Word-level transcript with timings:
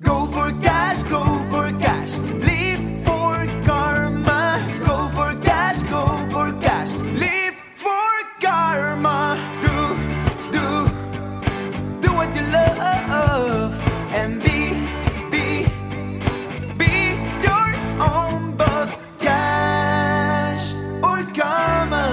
Go 0.00 0.26
for 0.26 0.52
cash, 0.62 1.02
go 1.10 1.24
for 1.50 1.76
cash. 1.80 2.16
Live 2.18 3.04
for 3.04 3.34
karma. 3.64 4.62
Go 4.86 5.08
for 5.08 5.34
cash, 5.42 5.82
go 5.90 6.06
for 6.30 6.52
cash. 6.60 6.92
Live 7.18 7.56
for 7.74 8.12
karma. 8.40 9.34
Do, 9.60 9.98
do, 10.54 10.86
do 12.00 12.12
what 12.14 12.32
you 12.36 12.42
love. 12.42 13.74
And 14.14 14.40
be, 14.40 14.78
be, 15.32 15.66
be 16.78 17.18
your 17.42 17.68
own 18.00 18.54
boss. 18.56 19.02
Cash 19.18 20.74
or 21.02 21.24
karma. 21.34 22.06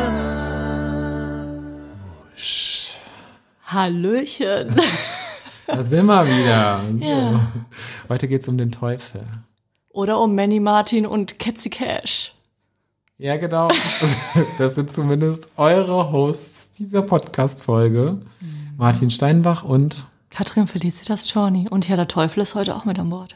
Hallöchen. 3.68 4.74
Da 5.76 5.84
sind 5.84 6.06
wir 6.06 6.26
wieder. 6.26 6.82
So. 6.98 7.06
Ja. 7.06 7.48
Heute 8.08 8.28
geht's 8.28 8.48
um 8.48 8.58
den 8.58 8.72
Teufel. 8.72 9.22
Oder 9.90 10.20
um 10.20 10.34
Manny 10.36 10.60
Martin 10.60 11.06
und 11.06 11.38
Ketzi 11.38 11.70
Cash. 11.70 12.32
Ja, 13.18 13.38
genau. 13.38 13.70
Das 14.58 14.76
sind 14.76 14.92
zumindest 14.92 15.50
eure 15.58 16.12
Hosts 16.12 16.72
dieser 16.72 17.02
Podcast-Folge. 17.02 18.22
Martin 18.78 19.10
Steinbach 19.10 19.64
und, 19.64 20.06
Katrin 20.30 20.68
Felicitas 20.68 21.28
Czorny. 21.28 21.68
Und 21.70 21.88
ja, 21.88 21.96
der 21.96 22.08
Teufel 22.08 22.42
ist 22.42 22.56
heute 22.56 22.76
auch 22.76 22.86
mit 22.86 22.98
an 23.00 23.10
Bord. 23.10 23.36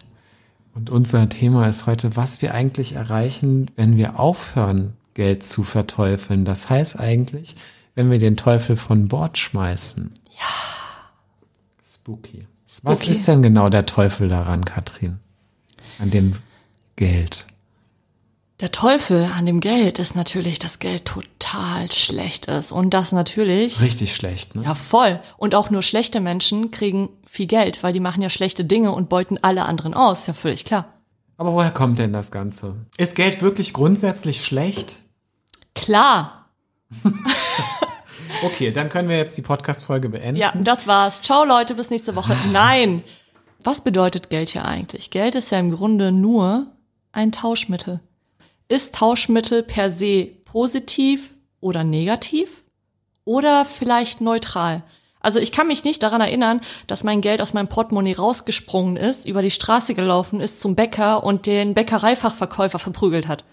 und 0.75 0.89
unser 0.89 1.27
Thema 1.29 1.67
ist 1.67 1.85
heute, 1.87 2.15
was 2.15 2.41
wir 2.41 2.53
eigentlich 2.53 2.95
erreichen, 2.95 3.71
wenn 3.75 3.97
wir 3.97 4.19
aufhören, 4.19 4.93
Geld 5.13 5.43
zu 5.43 5.63
verteufeln. 5.63 6.45
Das 6.45 6.69
heißt 6.69 6.99
eigentlich, 6.99 7.55
wenn 7.95 8.09
wir 8.11 8.19
den 8.19 8.37
Teufel 8.37 8.77
von 8.77 9.09
Bord 9.09 9.37
schmeißen. 9.37 10.13
Ja. 10.31 10.78
Spooky. 12.09 12.47
Was 12.83 12.99
Spooky. 13.01 13.11
ist 13.11 13.27
denn 13.27 13.43
genau 13.43 13.69
der 13.69 13.85
Teufel 13.85 14.29
daran, 14.29 14.65
Katrin? 14.65 15.19
An 15.99 16.09
dem 16.09 16.37
Geld. 16.95 17.45
Der 18.61 18.71
Teufel 18.71 19.25
an 19.25 19.45
dem 19.45 19.59
Geld 19.59 19.99
ist 19.99 20.15
natürlich, 20.15 20.57
dass 20.57 20.79
Geld 20.79 21.05
total 21.05 21.91
schlecht 21.91 22.47
ist. 22.47 22.71
Und 22.71 22.95
das 22.95 23.11
natürlich. 23.11 23.79
Richtig 23.81 24.15
schlecht, 24.15 24.55
ne? 24.55 24.63
Ja, 24.63 24.73
voll. 24.73 25.19
Und 25.37 25.53
auch 25.53 25.69
nur 25.69 25.83
schlechte 25.83 26.19
Menschen 26.19 26.71
kriegen 26.71 27.09
viel 27.27 27.47
Geld, 27.47 27.83
weil 27.83 27.93
die 27.93 27.99
machen 27.99 28.23
ja 28.23 28.29
schlechte 28.29 28.65
Dinge 28.65 28.91
und 28.91 29.07
beuten 29.07 29.37
alle 29.41 29.65
anderen 29.65 29.93
aus. 29.93 30.21
Ist 30.21 30.27
ja 30.27 30.33
völlig 30.33 30.65
klar. 30.65 30.91
Aber 31.37 31.53
woher 31.53 31.71
kommt 31.71 31.99
denn 31.99 32.11
das 32.11 32.31
Ganze? 32.31 32.75
Ist 32.97 33.15
Geld 33.15 33.43
wirklich 33.43 33.71
grundsätzlich 33.71 34.43
schlecht? 34.43 35.01
Klar. 35.75 36.49
Okay, 38.41 38.71
dann 38.71 38.87
können 38.89 39.09
wir 39.09 39.17
jetzt 39.17 39.37
die 39.37 39.41
Podcast-Folge 39.41 40.09
beenden. 40.09 40.37
Ja, 40.37 40.53
das 40.55 40.87
war's. 40.87 41.21
Ciao 41.21 41.43
Leute, 41.43 41.75
bis 41.75 41.89
nächste 41.89 42.15
Woche. 42.15 42.35
Nein. 42.53 43.03
Was 43.61 43.81
bedeutet 43.81 44.29
Geld 44.29 44.49
hier 44.49 44.63
eigentlich? 44.63 45.11
Geld 45.11 45.35
ist 45.35 45.51
ja 45.51 45.59
im 45.59 45.71
Grunde 45.71 46.13
nur 46.13 46.67
ein 47.11 47.33
Tauschmittel. 47.33 47.99
Ist 48.69 48.95
Tauschmittel 48.95 49.63
per 49.63 49.89
se 49.89 50.29
positiv 50.45 51.35
oder 51.59 51.83
negativ? 51.83 52.63
Oder 53.25 53.65
vielleicht 53.65 54.21
neutral? 54.21 54.83
Also 55.19 55.39
ich 55.39 55.51
kann 55.51 55.67
mich 55.67 55.83
nicht 55.83 56.01
daran 56.01 56.21
erinnern, 56.21 56.61
dass 56.87 57.03
mein 57.03 57.19
Geld 57.19 57.41
aus 57.41 57.53
meinem 57.53 57.67
Portemonnaie 57.67 58.15
rausgesprungen 58.15 58.95
ist, 58.95 59.25
über 59.25 59.41
die 59.41 59.51
Straße 59.51 59.93
gelaufen 59.93 60.39
ist 60.39 60.61
zum 60.61 60.75
Bäcker 60.75 61.25
und 61.25 61.45
den 61.45 61.73
Bäckereifachverkäufer 61.73 62.79
verprügelt 62.79 63.27
hat. 63.27 63.43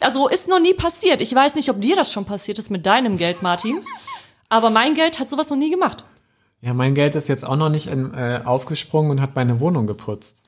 Also 0.00 0.28
ist 0.28 0.48
noch 0.48 0.60
nie 0.60 0.74
passiert. 0.74 1.20
Ich 1.20 1.34
weiß 1.34 1.54
nicht, 1.54 1.70
ob 1.70 1.80
dir 1.80 1.96
das 1.96 2.12
schon 2.12 2.24
passiert 2.24 2.58
ist 2.58 2.70
mit 2.70 2.84
deinem 2.86 3.16
Geld, 3.16 3.42
Martin. 3.42 3.78
Aber 4.48 4.70
mein 4.70 4.94
Geld 4.94 5.18
hat 5.18 5.28
sowas 5.30 5.50
noch 5.50 5.56
nie 5.56 5.70
gemacht. 5.70 6.04
Ja, 6.60 6.74
mein 6.74 6.94
Geld 6.94 7.14
ist 7.14 7.28
jetzt 7.28 7.44
auch 7.46 7.56
noch 7.56 7.68
nicht 7.68 7.86
in, 7.88 8.12
äh, 8.14 8.40
aufgesprungen 8.44 9.10
und 9.10 9.20
hat 9.20 9.34
meine 9.34 9.60
Wohnung 9.60 9.86
geputzt. 9.86 10.38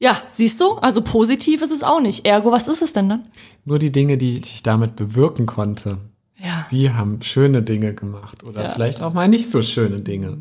Ja, 0.00 0.22
siehst 0.28 0.60
du? 0.60 0.74
Also 0.74 1.02
positiv 1.02 1.60
ist 1.62 1.72
es 1.72 1.82
auch 1.82 2.00
nicht. 2.00 2.24
Ergo, 2.24 2.52
was 2.52 2.68
ist 2.68 2.82
es 2.82 2.92
denn 2.92 3.08
dann? 3.08 3.24
Nur 3.64 3.78
die 3.80 3.90
Dinge, 3.90 4.16
die 4.16 4.38
ich 4.38 4.62
damit 4.62 4.94
bewirken 4.94 5.46
konnte, 5.46 5.98
Ja. 6.36 6.66
die 6.70 6.92
haben 6.92 7.20
schöne 7.22 7.62
Dinge 7.62 7.94
gemacht 7.94 8.44
oder 8.44 8.64
Ja. 8.64 8.70
vielleicht 8.70 9.02
auch 9.02 9.12
mal 9.12 9.26
nicht 9.28 9.50
so 9.50 9.60
schöne 9.62 10.00
Dinge. 10.00 10.38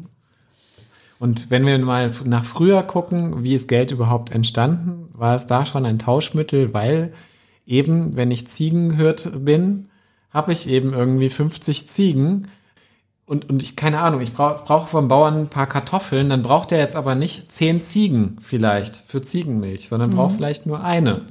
Und 1.19 1.49
wenn 1.49 1.65
wir 1.65 1.79
mal 1.79 2.11
nach 2.25 2.45
früher 2.45 2.83
gucken, 2.83 3.43
wie 3.43 3.55
ist 3.55 3.67
Geld 3.67 3.89
überhaupt 3.89 4.31
entstanden, 4.31 5.09
war 5.13 5.35
es 5.35 5.47
da 5.47 5.65
schon 5.65 5.85
ein 5.87 5.97
Tauschmittel, 5.97 6.75
weil 6.75 7.11
eben, 7.67 8.15
wenn 8.15 8.31
ich 8.31 8.47
Ziegenhirt 8.47 9.29
bin, 9.45 9.89
habe 10.31 10.51
ich 10.51 10.67
eben 10.67 10.93
irgendwie 10.93 11.29
50 11.29 11.87
Ziegen 11.87 12.47
und, 13.25 13.49
und 13.49 13.61
ich, 13.61 13.75
keine 13.75 13.99
Ahnung, 13.99 14.21
ich 14.21 14.33
brauche 14.33 14.63
brauch 14.63 14.87
vom 14.87 15.09
Bauern 15.09 15.37
ein 15.37 15.47
paar 15.49 15.67
Kartoffeln, 15.67 16.29
dann 16.29 16.41
braucht 16.41 16.71
er 16.71 16.79
jetzt 16.79 16.95
aber 16.95 17.13
nicht 17.13 17.51
10 17.51 17.81
Ziegen 17.81 18.37
vielleicht 18.41 18.95
für 19.07 19.21
Ziegenmilch, 19.21 19.89
sondern 19.89 20.11
braucht 20.11 20.35
vielleicht 20.35 20.65
nur 20.65 20.83
eine. 20.83 21.25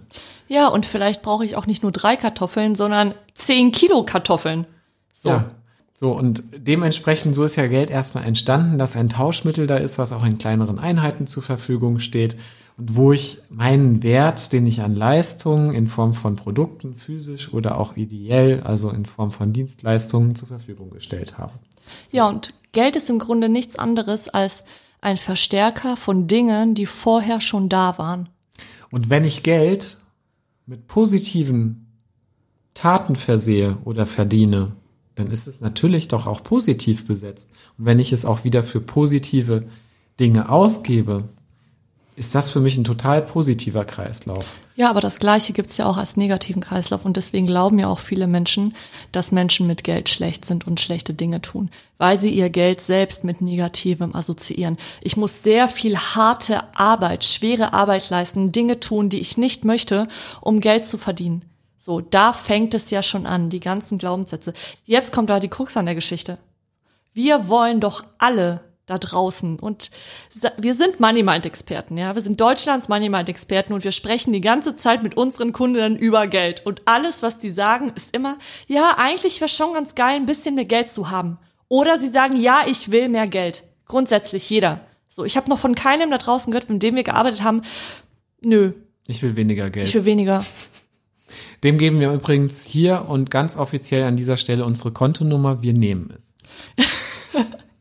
Ja, 0.48 0.68
und 0.68 0.86
vielleicht 0.86 1.22
brauche 1.22 1.44
ich 1.44 1.56
auch 1.56 1.66
nicht 1.66 1.82
nur 1.82 1.92
drei 1.92 2.16
Kartoffeln, 2.16 2.74
sondern 2.74 3.14
zehn 3.34 3.72
Kilo 3.72 4.04
Kartoffeln. 4.04 4.66
So. 5.12 5.30
Ja. 5.30 5.50
So, 5.98 6.12
und 6.12 6.42
dementsprechend, 6.54 7.34
so 7.34 7.44
ist 7.44 7.56
ja 7.56 7.66
Geld 7.68 7.88
erstmal 7.88 8.24
entstanden, 8.24 8.76
dass 8.76 8.96
ein 8.96 9.08
Tauschmittel 9.08 9.66
da 9.66 9.78
ist, 9.78 9.96
was 9.96 10.12
auch 10.12 10.26
in 10.26 10.36
kleineren 10.36 10.78
Einheiten 10.78 11.26
zur 11.26 11.42
Verfügung 11.42 12.00
steht 12.00 12.36
und 12.78 12.94
wo 12.94 13.12
ich 13.12 13.38
meinen 13.48 14.02
Wert, 14.02 14.52
den 14.52 14.66
ich 14.66 14.82
an 14.82 14.94
Leistungen 14.94 15.74
in 15.74 15.86
Form 15.86 16.12
von 16.12 16.36
Produkten, 16.36 16.94
physisch 16.94 17.52
oder 17.52 17.80
auch 17.80 17.96
ideell, 17.96 18.62
also 18.64 18.90
in 18.90 19.06
Form 19.06 19.32
von 19.32 19.52
Dienstleistungen 19.52 20.34
zur 20.34 20.48
Verfügung 20.48 20.90
gestellt 20.90 21.38
habe. 21.38 21.54
Ja, 22.10 22.28
und 22.28 22.52
Geld 22.72 22.96
ist 22.96 23.08
im 23.08 23.18
Grunde 23.18 23.48
nichts 23.48 23.76
anderes 23.76 24.28
als 24.28 24.64
ein 25.00 25.16
Verstärker 25.16 25.96
von 25.96 26.26
Dingen, 26.26 26.74
die 26.74 26.86
vorher 26.86 27.40
schon 27.40 27.68
da 27.68 27.96
waren. 27.96 28.28
Und 28.90 29.08
wenn 29.08 29.24
ich 29.24 29.42
Geld 29.42 29.98
mit 30.66 30.86
positiven 30.86 31.86
Taten 32.74 33.16
versehe 33.16 33.78
oder 33.84 34.04
verdiene, 34.04 34.72
dann 35.14 35.30
ist 35.30 35.46
es 35.46 35.60
natürlich 35.60 36.08
doch 36.08 36.26
auch 36.26 36.42
positiv 36.42 37.06
besetzt. 37.06 37.48
Und 37.78 37.86
wenn 37.86 37.98
ich 37.98 38.12
es 38.12 38.26
auch 38.26 38.44
wieder 38.44 38.62
für 38.62 38.80
positive 38.80 39.64
Dinge 40.20 40.50
ausgebe, 40.50 41.24
ist 42.16 42.34
das 42.34 42.50
für 42.50 42.60
mich 42.60 42.78
ein 42.78 42.84
total 42.84 43.20
positiver 43.20 43.84
Kreislauf. 43.84 44.46
Ja, 44.74 44.90
aber 44.90 45.00
das 45.00 45.18
Gleiche 45.18 45.52
gibt's 45.52 45.76
ja 45.76 45.86
auch 45.86 45.98
als 45.98 46.16
negativen 46.16 46.62
Kreislauf 46.62 47.04
und 47.04 47.16
deswegen 47.16 47.46
glauben 47.46 47.78
ja 47.78 47.88
auch 47.88 47.98
viele 47.98 48.26
Menschen, 48.26 48.74
dass 49.12 49.32
Menschen 49.32 49.66
mit 49.66 49.84
Geld 49.84 50.08
schlecht 50.08 50.44
sind 50.44 50.66
und 50.66 50.80
schlechte 50.80 51.14
Dinge 51.14 51.42
tun, 51.42 51.70
weil 51.98 52.18
sie 52.18 52.30
ihr 52.30 52.50
Geld 52.50 52.80
selbst 52.80 53.22
mit 53.22 53.42
Negativem 53.42 54.14
assoziieren. 54.14 54.78
Ich 55.02 55.16
muss 55.16 55.42
sehr 55.42 55.68
viel 55.68 55.96
harte 55.96 56.62
Arbeit, 56.74 57.24
schwere 57.24 57.74
Arbeit 57.74 58.08
leisten, 58.10 58.50
Dinge 58.50 58.80
tun, 58.80 59.08
die 59.10 59.20
ich 59.20 59.36
nicht 59.36 59.64
möchte, 59.64 60.08
um 60.40 60.60
Geld 60.60 60.86
zu 60.86 60.98
verdienen. 60.98 61.44
So, 61.78 62.00
da 62.00 62.32
fängt 62.32 62.74
es 62.74 62.90
ja 62.90 63.02
schon 63.02 63.26
an, 63.26 63.48
die 63.50 63.60
ganzen 63.60 63.98
Glaubenssätze. 63.98 64.54
Jetzt 64.84 65.12
kommt 65.12 65.30
da 65.30 65.38
die 65.38 65.48
Krux 65.48 65.76
an 65.76 65.86
der 65.86 65.94
Geschichte. 65.94 66.38
Wir 67.12 67.48
wollen 67.48 67.80
doch 67.80 68.04
alle 68.18 68.60
da 68.86 68.98
draußen 68.98 69.58
und 69.58 69.90
wir 70.58 70.74
sind 70.74 71.00
Money 71.00 71.24
Mind 71.24 71.44
Experten, 71.44 71.96
ja, 71.98 72.14
wir 72.14 72.22
sind 72.22 72.40
Deutschlands 72.40 72.88
Money 72.88 73.08
Mind 73.08 73.28
Experten 73.28 73.72
und 73.72 73.82
wir 73.82 73.90
sprechen 73.92 74.32
die 74.32 74.40
ganze 74.40 74.76
Zeit 74.76 75.02
mit 75.02 75.16
unseren 75.16 75.52
Kunden 75.52 75.96
über 75.96 76.28
Geld 76.28 76.64
und 76.64 76.82
alles, 76.86 77.22
was 77.22 77.38
die 77.38 77.50
sagen, 77.50 77.92
ist 77.96 78.14
immer, 78.14 78.38
ja, 78.68 78.94
eigentlich 78.96 79.40
wäre 79.40 79.48
schon 79.48 79.74
ganz 79.74 79.96
geil, 79.96 80.14
ein 80.16 80.26
bisschen 80.26 80.54
mehr 80.54 80.64
Geld 80.66 80.90
zu 80.90 81.10
haben. 81.10 81.38
Oder 81.68 81.98
sie 81.98 82.08
sagen, 82.08 82.36
ja, 82.36 82.60
ich 82.68 82.92
will 82.92 83.08
mehr 83.08 83.26
Geld. 83.26 83.64
Grundsätzlich 83.86 84.48
jeder. 84.48 84.80
So, 85.08 85.24
ich 85.24 85.36
habe 85.36 85.50
noch 85.50 85.58
von 85.58 85.74
keinem 85.74 86.12
da 86.12 86.18
draußen 86.18 86.52
gehört, 86.52 86.70
mit 86.70 86.80
dem 86.82 86.94
wir 86.94 87.02
gearbeitet 87.02 87.42
haben. 87.42 87.62
Nö, 88.44 88.72
Ich 89.08 89.20
will 89.22 89.34
weniger 89.34 89.68
Geld. 89.68 89.88
ich 89.88 89.94
will 89.94 90.04
weniger. 90.04 90.44
Dem 91.64 91.76
geben 91.78 91.98
wir 91.98 92.12
übrigens 92.12 92.64
hier 92.64 93.06
und 93.08 93.32
ganz 93.32 93.56
offiziell 93.56 94.04
an 94.04 94.14
dieser 94.14 94.36
Stelle 94.36 94.64
unsere 94.64 94.92
Kontonummer. 94.92 95.60
Wir 95.62 95.72
nehmen 95.72 96.14
es. 96.16 96.34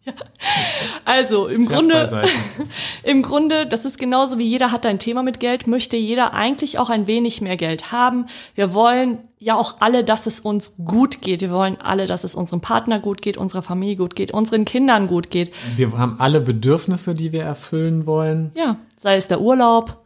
Also 1.06 1.48
im 1.48 1.68
Scherz 1.68 2.12
Grunde, 2.12 2.24
im 3.04 3.22
Grunde, 3.22 3.68
das 3.68 3.86
ist 3.86 4.00
genauso 4.00 4.38
wie 4.40 4.48
jeder 4.48 4.72
hat 4.72 4.86
ein 4.86 5.00
Thema 5.00 5.22
mit 5.24 5.40
Geld, 5.40 5.68
möchte 5.68 5.98
jeder 5.98 6.34
eigentlich 6.34 6.80
auch 6.80 6.90
ein 6.90 7.08
wenig 7.08 7.42
mehr 7.42 7.58
Geld 7.58 7.92
haben. 7.92 8.26
Wir 8.56 8.74
wollen 8.74 9.20
ja 9.38 9.56
auch 9.56 9.76
alle, 9.82 10.04
dass 10.04 10.26
es 10.26 10.40
uns 10.40 10.76
gut 10.84 11.22
geht. 11.22 11.42
Wir 11.42 11.52
wollen 11.52 11.80
alle, 11.80 12.08
dass 12.08 12.24
es 12.24 12.34
unserem 12.36 12.62
Partner 12.62 13.00
gut 13.00 13.22
geht, 13.22 13.38
unserer 13.38 13.62
Familie 13.62 13.98
gut 13.98 14.16
geht, 14.16 14.32
unseren 14.32 14.66
Kindern 14.66 15.08
gut 15.08 15.30
geht. 15.30 15.54
Wir 15.76 15.96
haben 15.98 16.16
alle 16.20 16.42
Bedürfnisse, 16.42 17.14
die 17.14 17.32
wir 17.32 17.44
erfüllen 17.44 18.06
wollen. 18.06 18.52
Ja, 18.56 18.78
sei 18.98 19.18
es 19.18 19.28
der 19.28 19.42
Urlaub, 19.42 20.02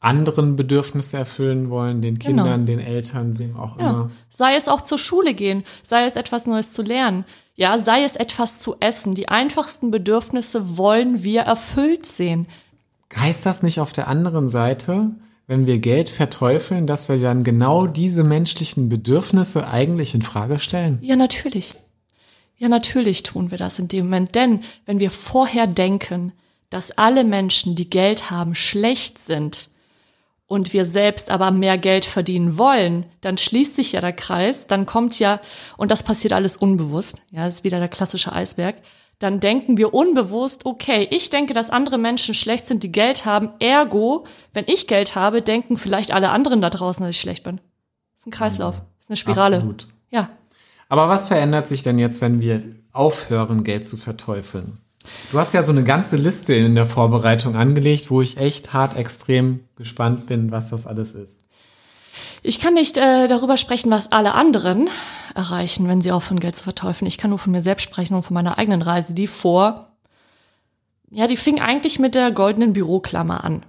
anderen 0.00 0.56
Bedürfnisse 0.56 1.18
erfüllen 1.18 1.68
wollen, 1.68 2.00
den 2.00 2.18
Kindern, 2.18 2.64
den 2.64 2.78
Eltern, 2.78 3.38
wem 3.38 3.56
auch 3.56 3.76
Genau. 3.76 3.88
ja, 3.88 3.94
immer. 3.96 4.10
sei 4.30 4.54
es 4.56 4.66
auch 4.66 4.80
zur 4.80 4.98
Schule 4.98 5.34
gehen, 5.34 5.62
sei 5.82 6.06
es 6.06 6.16
etwas 6.16 6.46
Neues 6.46 6.72
zu 6.72 6.82
lernen, 6.82 7.24
ja, 7.60 7.76
sei 7.76 8.04
es 8.04 8.16
etwas 8.16 8.58
zu 8.58 8.76
essen. 8.80 9.14
Die 9.14 9.28
einfachsten 9.28 9.90
Bedürfnisse 9.90 10.78
wollen 10.78 11.22
wir 11.22 11.42
erfüllt 11.42 12.06
sehen. 12.06 12.46
Heißt 13.14 13.44
das 13.44 13.62
nicht 13.62 13.80
auf 13.80 13.92
der 13.92 14.08
anderen 14.08 14.48
Seite, 14.48 15.10
wenn 15.46 15.66
wir 15.66 15.78
Geld 15.78 16.08
verteufeln, 16.08 16.86
dass 16.86 17.10
wir 17.10 17.18
dann 17.18 17.44
genau 17.44 17.86
diese 17.86 18.24
menschlichen 18.24 18.88
Bedürfnisse 18.88 19.68
eigentlich 19.68 20.14
in 20.14 20.22
Frage 20.22 20.58
stellen? 20.58 20.98
Ja, 21.02 21.16
natürlich. 21.16 21.74
Ja, 22.56 22.70
natürlich 22.70 23.24
tun 23.24 23.50
wir 23.50 23.58
das 23.58 23.78
in 23.78 23.88
dem 23.88 24.06
Moment. 24.06 24.34
Denn 24.34 24.60
wenn 24.86 24.98
wir 24.98 25.10
vorher 25.10 25.66
denken, 25.66 26.32
dass 26.70 26.92
alle 26.92 27.24
Menschen, 27.24 27.76
die 27.76 27.90
Geld 27.90 28.30
haben, 28.30 28.54
schlecht 28.54 29.18
sind 29.18 29.68
und 30.50 30.72
wir 30.72 30.84
selbst 30.84 31.30
aber 31.30 31.52
mehr 31.52 31.78
Geld 31.78 32.04
verdienen 32.04 32.58
wollen, 32.58 33.06
dann 33.20 33.38
schließt 33.38 33.76
sich 33.76 33.92
ja 33.92 34.00
der 34.00 34.12
Kreis, 34.12 34.66
dann 34.66 34.84
kommt 34.84 35.16
ja, 35.20 35.40
und 35.76 35.92
das 35.92 36.02
passiert 36.02 36.32
alles 36.32 36.56
unbewusst, 36.56 37.18
ja, 37.30 37.44
das 37.44 37.54
ist 37.54 37.64
wieder 37.64 37.78
der 37.78 37.86
klassische 37.86 38.32
Eisberg, 38.32 38.74
dann 39.20 39.38
denken 39.38 39.76
wir 39.76 39.94
unbewusst, 39.94 40.66
okay, 40.66 41.06
ich 41.12 41.30
denke, 41.30 41.54
dass 41.54 41.70
andere 41.70 41.98
Menschen 41.98 42.34
schlecht 42.34 42.66
sind, 42.66 42.82
die 42.82 42.90
Geld 42.90 43.26
haben, 43.26 43.50
ergo, 43.60 44.26
wenn 44.52 44.64
ich 44.66 44.88
Geld 44.88 45.14
habe, 45.14 45.40
denken 45.40 45.76
vielleicht 45.76 46.12
alle 46.12 46.30
anderen 46.30 46.60
da 46.60 46.68
draußen, 46.68 47.06
dass 47.06 47.14
ich 47.14 47.20
schlecht 47.20 47.44
bin. 47.44 47.58
Das 48.14 48.22
ist 48.22 48.26
ein 48.26 48.32
Kreislauf, 48.32 48.74
das 48.98 49.04
ist 49.04 49.10
eine 49.10 49.18
Spirale. 49.18 49.56
Absolut. 49.58 49.86
Ja. 50.10 50.30
Aber 50.88 51.08
was 51.08 51.28
verändert 51.28 51.68
sich 51.68 51.84
denn 51.84 52.00
jetzt, 52.00 52.20
wenn 52.20 52.40
wir 52.40 52.60
aufhören, 52.90 53.62
Geld 53.62 53.86
zu 53.86 53.96
verteufeln? 53.96 54.78
Du 55.32 55.38
hast 55.38 55.54
ja 55.54 55.62
so 55.62 55.72
eine 55.72 55.84
ganze 55.84 56.16
Liste 56.16 56.54
in 56.54 56.74
der 56.74 56.86
Vorbereitung 56.86 57.54
angelegt, 57.54 58.10
wo 58.10 58.20
ich 58.20 58.36
echt 58.36 58.72
hart 58.72 58.96
extrem 58.96 59.60
gespannt 59.76 60.26
bin, 60.26 60.50
was 60.50 60.70
das 60.70 60.86
alles 60.86 61.14
ist. 61.14 61.40
Ich 62.42 62.58
kann 62.58 62.74
nicht 62.74 62.96
äh, 62.96 63.28
darüber 63.28 63.56
sprechen, 63.56 63.90
was 63.90 64.12
alle 64.12 64.34
anderen 64.34 64.88
erreichen, 65.34 65.88
wenn 65.88 66.00
sie 66.00 66.12
aufhören, 66.12 66.40
Geld 66.40 66.56
zu 66.56 66.64
verteufeln. 66.64 67.06
Ich 67.06 67.18
kann 67.18 67.30
nur 67.30 67.38
von 67.38 67.52
mir 67.52 67.62
selbst 67.62 67.84
sprechen 67.84 68.14
und 68.14 68.22
von 68.22 68.34
meiner 68.34 68.58
eigenen 68.58 68.82
Reise, 68.82 69.14
die 69.14 69.26
vor, 69.26 69.92
ja, 71.10 71.26
die 71.26 71.36
fing 71.36 71.60
eigentlich 71.60 71.98
mit 71.98 72.14
der 72.14 72.30
goldenen 72.30 72.72
Büroklammer 72.72 73.44
an. 73.44 73.64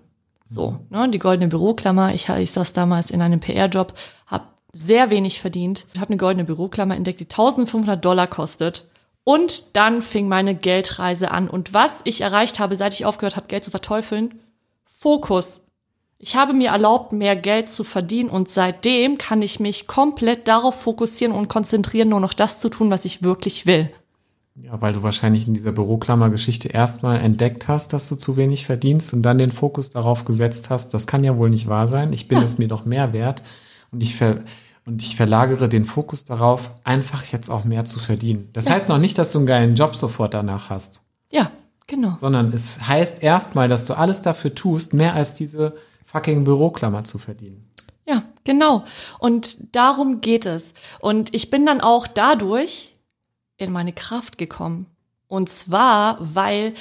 So, 0.48 0.80
ne, 0.90 1.10
die 1.10 1.20
goldene 1.20 1.48
Büroklammer. 1.48 2.14
Ich, 2.14 2.30
ich 2.30 2.52
saß 2.52 2.74
damals 2.74 3.12
in 3.12 3.22
einem 3.22 3.40
PR-Job, 3.40 3.94
habe 4.26 4.46
sehr 4.74 5.10
wenig 5.10 5.42
verdient, 5.42 5.86
habe 5.98 6.08
eine 6.10 6.18
goldene 6.18 6.46
Büroklammer 6.46 6.96
entdeckt, 6.96 7.20
die 7.20 7.26
1500 7.26 8.04
Dollar 8.04 8.28
kostet. 8.28 8.86
Und 9.24 9.76
dann 9.76 10.02
fing 10.02 10.28
meine 10.28 10.56
Geldreise 10.56 11.32
an. 11.32 11.48
Und 11.50 11.74
was 11.74 12.02
ich 12.06 12.22
erreicht 12.22 12.60
habe, 12.60 12.76
seit 12.76 12.94
ich 12.94 13.06
aufgehört 13.06 13.36
habe, 13.36 13.48
Geld 13.48 13.64
zu 13.64 13.72
verteufeln, 13.72 14.40
Fokus. 14.86 15.62
Ich 16.18 16.36
habe 16.36 16.54
mir 16.54 16.70
erlaubt, 16.70 17.14
mehr 17.14 17.36
Geld 17.36 17.70
zu 17.70 17.84
verdienen 17.84 18.30
und 18.30 18.48
seitdem 18.48 19.18
kann 19.18 19.42
ich 19.42 19.60
mich 19.60 19.88
komplett 19.88 20.48
darauf 20.48 20.80
fokussieren 20.80 21.34
und 21.36 21.48
konzentrieren, 21.48 22.10
nur 22.10 22.20
noch 22.20 22.34
das 22.34 22.60
zu 22.60 22.70
tun, 22.70 22.92
was 22.92 23.06
ich 23.06 23.24
wirklich 23.24 23.66
will. 23.66 23.90
Ja, 24.56 24.80
weil 24.82 24.94
du 24.94 25.02
wahrscheinlich 25.02 25.48
in 25.48 25.56
dieser 25.56 25.72
Büroklammer-Geschichte 25.72 26.68
erstmal 26.68 27.22
entdeckt 27.22 27.68
hast, 27.68 27.94
dass 27.94 28.08
du 28.10 28.16
zu 28.16 28.38
wenig 28.38 28.66
verdienst 28.68 29.14
und 29.14 29.24
dann 29.24 29.40
den 29.40 29.52
Fokus 29.52 29.90
darauf 29.90 30.26
gesetzt 30.26 30.70
hast, 30.70 30.94
das 30.94 31.08
kann 31.08 31.24
ja 31.24 31.38
wohl 31.38 31.50
nicht 31.50 31.68
wahr 31.68 31.88
sein. 31.88 32.14
Ich 32.14 32.28
bin 32.28 32.38
Ja. 32.38 32.44
es 32.44 32.60
mir 32.60 32.68
doch 32.68 32.86
mehr 32.86 33.14
wert 33.14 33.42
und 33.92 34.04
ich 34.04 34.16
ver 34.16 34.42
und 34.86 35.02
ich 35.04 35.16
verlagere 35.16 35.70
den 35.70 35.86
Fokus 35.86 36.26
darauf, 36.26 36.72
einfach 36.84 37.24
jetzt 37.26 37.50
auch 37.50 37.64
mehr 37.64 37.86
zu 37.86 38.00
verdienen. 38.00 38.50
Das 38.54 38.66
Ja. 38.66 38.72
heißt 38.74 38.90
noch 38.90 38.98
nicht, 38.98 39.18
dass 39.18 39.32
du 39.32 39.40
einen 39.40 39.48
geilen 39.48 39.76
Job 39.76 39.96
sofort 39.96 40.34
danach 40.34 40.70
hast, 40.70 41.04
Ja, 41.32 41.52
genau. 41.88 42.14
sondern 42.16 42.52
es 42.52 42.88
heißt 42.88 43.22
erstmal, 43.24 43.68
dass 43.70 43.86
du 43.86 43.94
alles 43.96 44.22
dafür 44.22 44.54
tust, 44.56 44.94
mehr 44.94 45.14
als 45.14 45.34
diese 45.34 45.76
fucking 46.06 46.44
Büroklammer 46.44 47.04
zu 47.04 47.18
verdienen. 47.20 47.68
Ja, 48.08 48.24
genau. 48.44 48.84
Und 49.20 49.76
darum 49.76 50.20
geht 50.22 50.46
es. 50.46 50.74
Und 51.00 51.34
ich 51.34 51.50
bin 51.52 51.66
dann 51.66 51.80
auch 51.82 52.08
dadurch 52.08 52.96
in 53.58 53.72
meine 53.72 53.94
Kraft 53.94 54.38
gekommen. 54.40 54.88
Und 55.28 55.48
zwar, 55.50 56.18
weil 56.20 56.74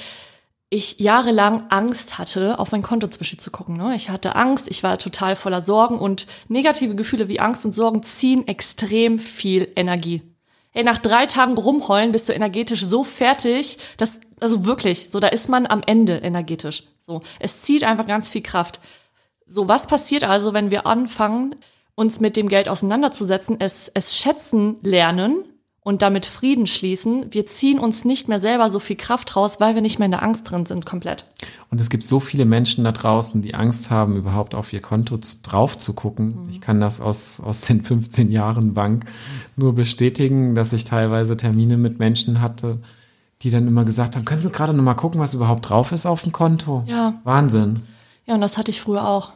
ich 0.73 0.99
jahrelang 0.99 1.65
Angst 1.69 2.17
hatte, 2.17 2.57
auf 2.57 2.71
mein 2.71 2.81
Konto 2.81 3.05
zum 3.07 3.19
Beispiel 3.19 3.39
zu 3.39 3.51
gucken. 3.51 3.75
Ne? 3.75 3.93
Ich 3.93 4.09
hatte 4.09 4.37
Angst, 4.37 4.67
ich 4.69 4.83
war 4.83 4.97
total 4.97 5.35
voller 5.35 5.59
Sorgen 5.59 5.99
und 5.99 6.27
negative 6.47 6.95
Gefühle 6.95 7.27
wie 7.27 7.41
Angst 7.41 7.65
und 7.65 7.73
Sorgen 7.73 8.03
ziehen 8.03 8.47
extrem 8.47 9.19
viel 9.19 9.69
Energie. 9.75 10.21
Hey, 10.71 10.85
nach 10.85 10.97
drei 10.97 11.25
Tagen 11.25 11.57
rumheulen 11.57 12.13
bist 12.13 12.29
du 12.29 12.33
energetisch 12.33 12.85
so 12.85 13.03
fertig, 13.03 13.79
dass, 13.97 14.21
also 14.39 14.65
wirklich, 14.65 15.09
so, 15.09 15.19
da 15.19 15.27
ist 15.27 15.49
man 15.49 15.67
am 15.67 15.83
Ende 15.85 16.19
energetisch. 16.19 16.83
So, 17.01 17.21
es 17.39 17.61
zieht 17.61 17.83
einfach 17.83 18.07
ganz 18.07 18.29
viel 18.29 18.41
Kraft. 18.41 18.79
So, 19.45 19.67
was 19.67 19.87
passiert 19.87 20.23
also, 20.23 20.53
wenn 20.53 20.71
wir 20.71 20.85
anfangen, 20.85 21.55
uns 21.95 22.21
mit 22.21 22.37
dem 22.37 22.47
Geld 22.47 22.69
auseinanderzusetzen, 22.69 23.57
es, 23.59 23.91
es 23.93 24.17
schätzen 24.17 24.79
lernen 24.83 25.43
und 25.83 26.01
damit 26.01 26.25
Frieden 26.25 26.67
schließen? 26.67 27.25
Wir 27.31 27.45
ziehen 27.45 27.79
uns 27.79 28.05
nicht 28.05 28.27
mehr 28.27 28.39
selber 28.39 28.69
so 28.69 28.79
viel 28.79 28.95
Kraft 28.95 29.35
raus, 29.35 29.59
weil 29.59 29.75
wir 29.75 29.81
nicht 29.81 29.99
mehr 29.99 30.05
in 30.05 30.11
der 30.11 30.23
Angst 30.23 30.49
drin 30.49 30.65
sind, 30.65 30.85
komplett. 30.85 31.25
Und 31.69 31.81
es 31.81 31.89
gibt 31.89 32.03
so 32.03 32.19
viele 32.19 32.45
Menschen 32.45 32.83
da 32.83 32.91
draußen, 32.91 33.41
die 33.41 33.55
Angst 33.55 33.89
haben, 33.89 34.15
überhaupt 34.15 34.53
auf 34.53 34.71
ihr 34.73 34.81
Konto 34.81 35.17
drauf 35.43 35.77
zu 35.77 35.93
gucken. 35.93 36.47
Ich 36.51 36.61
kann 36.61 36.79
das 36.79 37.01
aus, 37.01 37.39
aus 37.39 37.61
den 37.61 37.83
15 37.83 38.31
Jahren 38.31 38.73
Bank 38.73 39.05
nur 39.55 39.73
bestätigen, 39.73 40.53
dass 40.55 40.73
ich 40.73 40.85
teilweise 40.85 41.35
Termine 41.35 41.77
mit 41.77 41.97
Menschen 41.97 42.41
hatte, 42.41 42.79
die 43.41 43.49
dann 43.49 43.67
immer 43.67 43.85
gesagt 43.85 44.15
haben, 44.15 44.25
können 44.25 44.43
Sie 44.43 44.51
gerade 44.51 44.73
noch 44.73 44.83
mal 44.83 44.93
gucken, 44.93 45.19
was 45.19 45.33
überhaupt 45.33 45.67
drauf 45.69 45.91
ist 45.91 46.05
auf 46.05 46.21
dem 46.21 46.31
Konto? 46.31 46.83
Ja. 46.85 47.15
Wahnsinn. 47.23 47.81
Ja, 48.27 48.35
und 48.35 48.41
das 48.41 48.57
hatte 48.59 48.69
ich 48.69 48.81
früher 48.81 49.07
auch. 49.07 49.33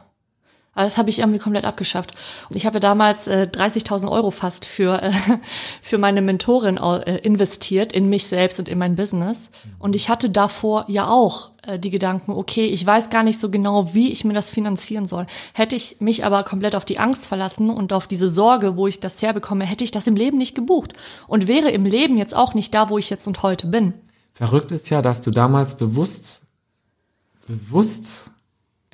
Aber 0.76 0.84
das 0.84 0.98
habe 0.98 1.08
ich 1.08 1.20
irgendwie 1.20 1.38
komplett 1.38 1.64
abgeschafft. 1.64 2.12
Ich 2.50 2.66
habe 2.66 2.80
damals 2.80 3.26
äh, 3.26 3.48
30.000 3.50 4.10
Euro 4.10 4.30
fast 4.30 4.66
für, 4.66 5.02
äh, 5.02 5.10
für 5.82 5.96
meine 5.96 6.20
Mentorin 6.20 6.76
äh, 6.76 7.16
investiert, 7.22 7.94
in 7.94 8.10
mich 8.10 8.26
selbst 8.26 8.58
und 8.58 8.68
in 8.68 8.78
mein 8.78 8.94
Business. 8.94 9.50
Und 9.78 9.96
ich 9.96 10.10
hatte 10.10 10.28
davor 10.28 10.84
ja 10.88 11.08
auch 11.08 11.50
äh, 11.62 11.78
die 11.78 11.88
Gedanken, 11.88 12.32
okay, 12.32 12.66
ich 12.66 12.84
weiß 12.84 13.08
gar 13.08 13.22
nicht 13.22 13.40
so 13.40 13.50
genau, 13.50 13.94
wie 13.94 14.12
ich 14.12 14.26
mir 14.26 14.34
das 14.34 14.50
finanzieren 14.50 15.06
soll. 15.06 15.26
Hätte 15.54 15.74
ich 15.74 15.96
mich 16.00 16.26
aber 16.26 16.44
komplett 16.44 16.76
auf 16.76 16.84
die 16.84 16.98
Angst 16.98 17.26
verlassen 17.26 17.70
und 17.70 17.94
auf 17.94 18.06
diese 18.06 18.28
Sorge, 18.28 18.76
wo 18.76 18.86
ich 18.86 19.00
das 19.00 19.22
herbekomme, 19.22 19.64
hätte 19.64 19.82
ich 19.82 19.92
das 19.92 20.06
im 20.06 20.14
Leben 20.14 20.36
nicht 20.36 20.54
gebucht. 20.54 20.92
Und 21.26 21.48
wäre 21.48 21.70
im 21.70 21.86
Leben 21.86 22.18
jetzt 22.18 22.36
auch 22.36 22.52
nicht 22.52 22.74
da, 22.74 22.90
wo 22.90 22.98
ich 22.98 23.08
jetzt 23.08 23.26
und 23.26 23.42
heute 23.42 23.66
bin. 23.66 23.94
Verrückt 24.34 24.72
ist 24.72 24.90
ja, 24.90 25.00
dass 25.00 25.22
du 25.22 25.30
damals 25.30 25.78
bewusst, 25.78 26.42
bewusst 27.48 28.30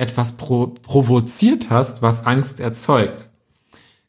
etwas 0.03 0.37
pro, 0.37 0.67
provoziert 0.67 1.71
hast, 1.71 2.03
was 2.03 2.27
Angst 2.27 2.61
erzeugt. 2.61 3.31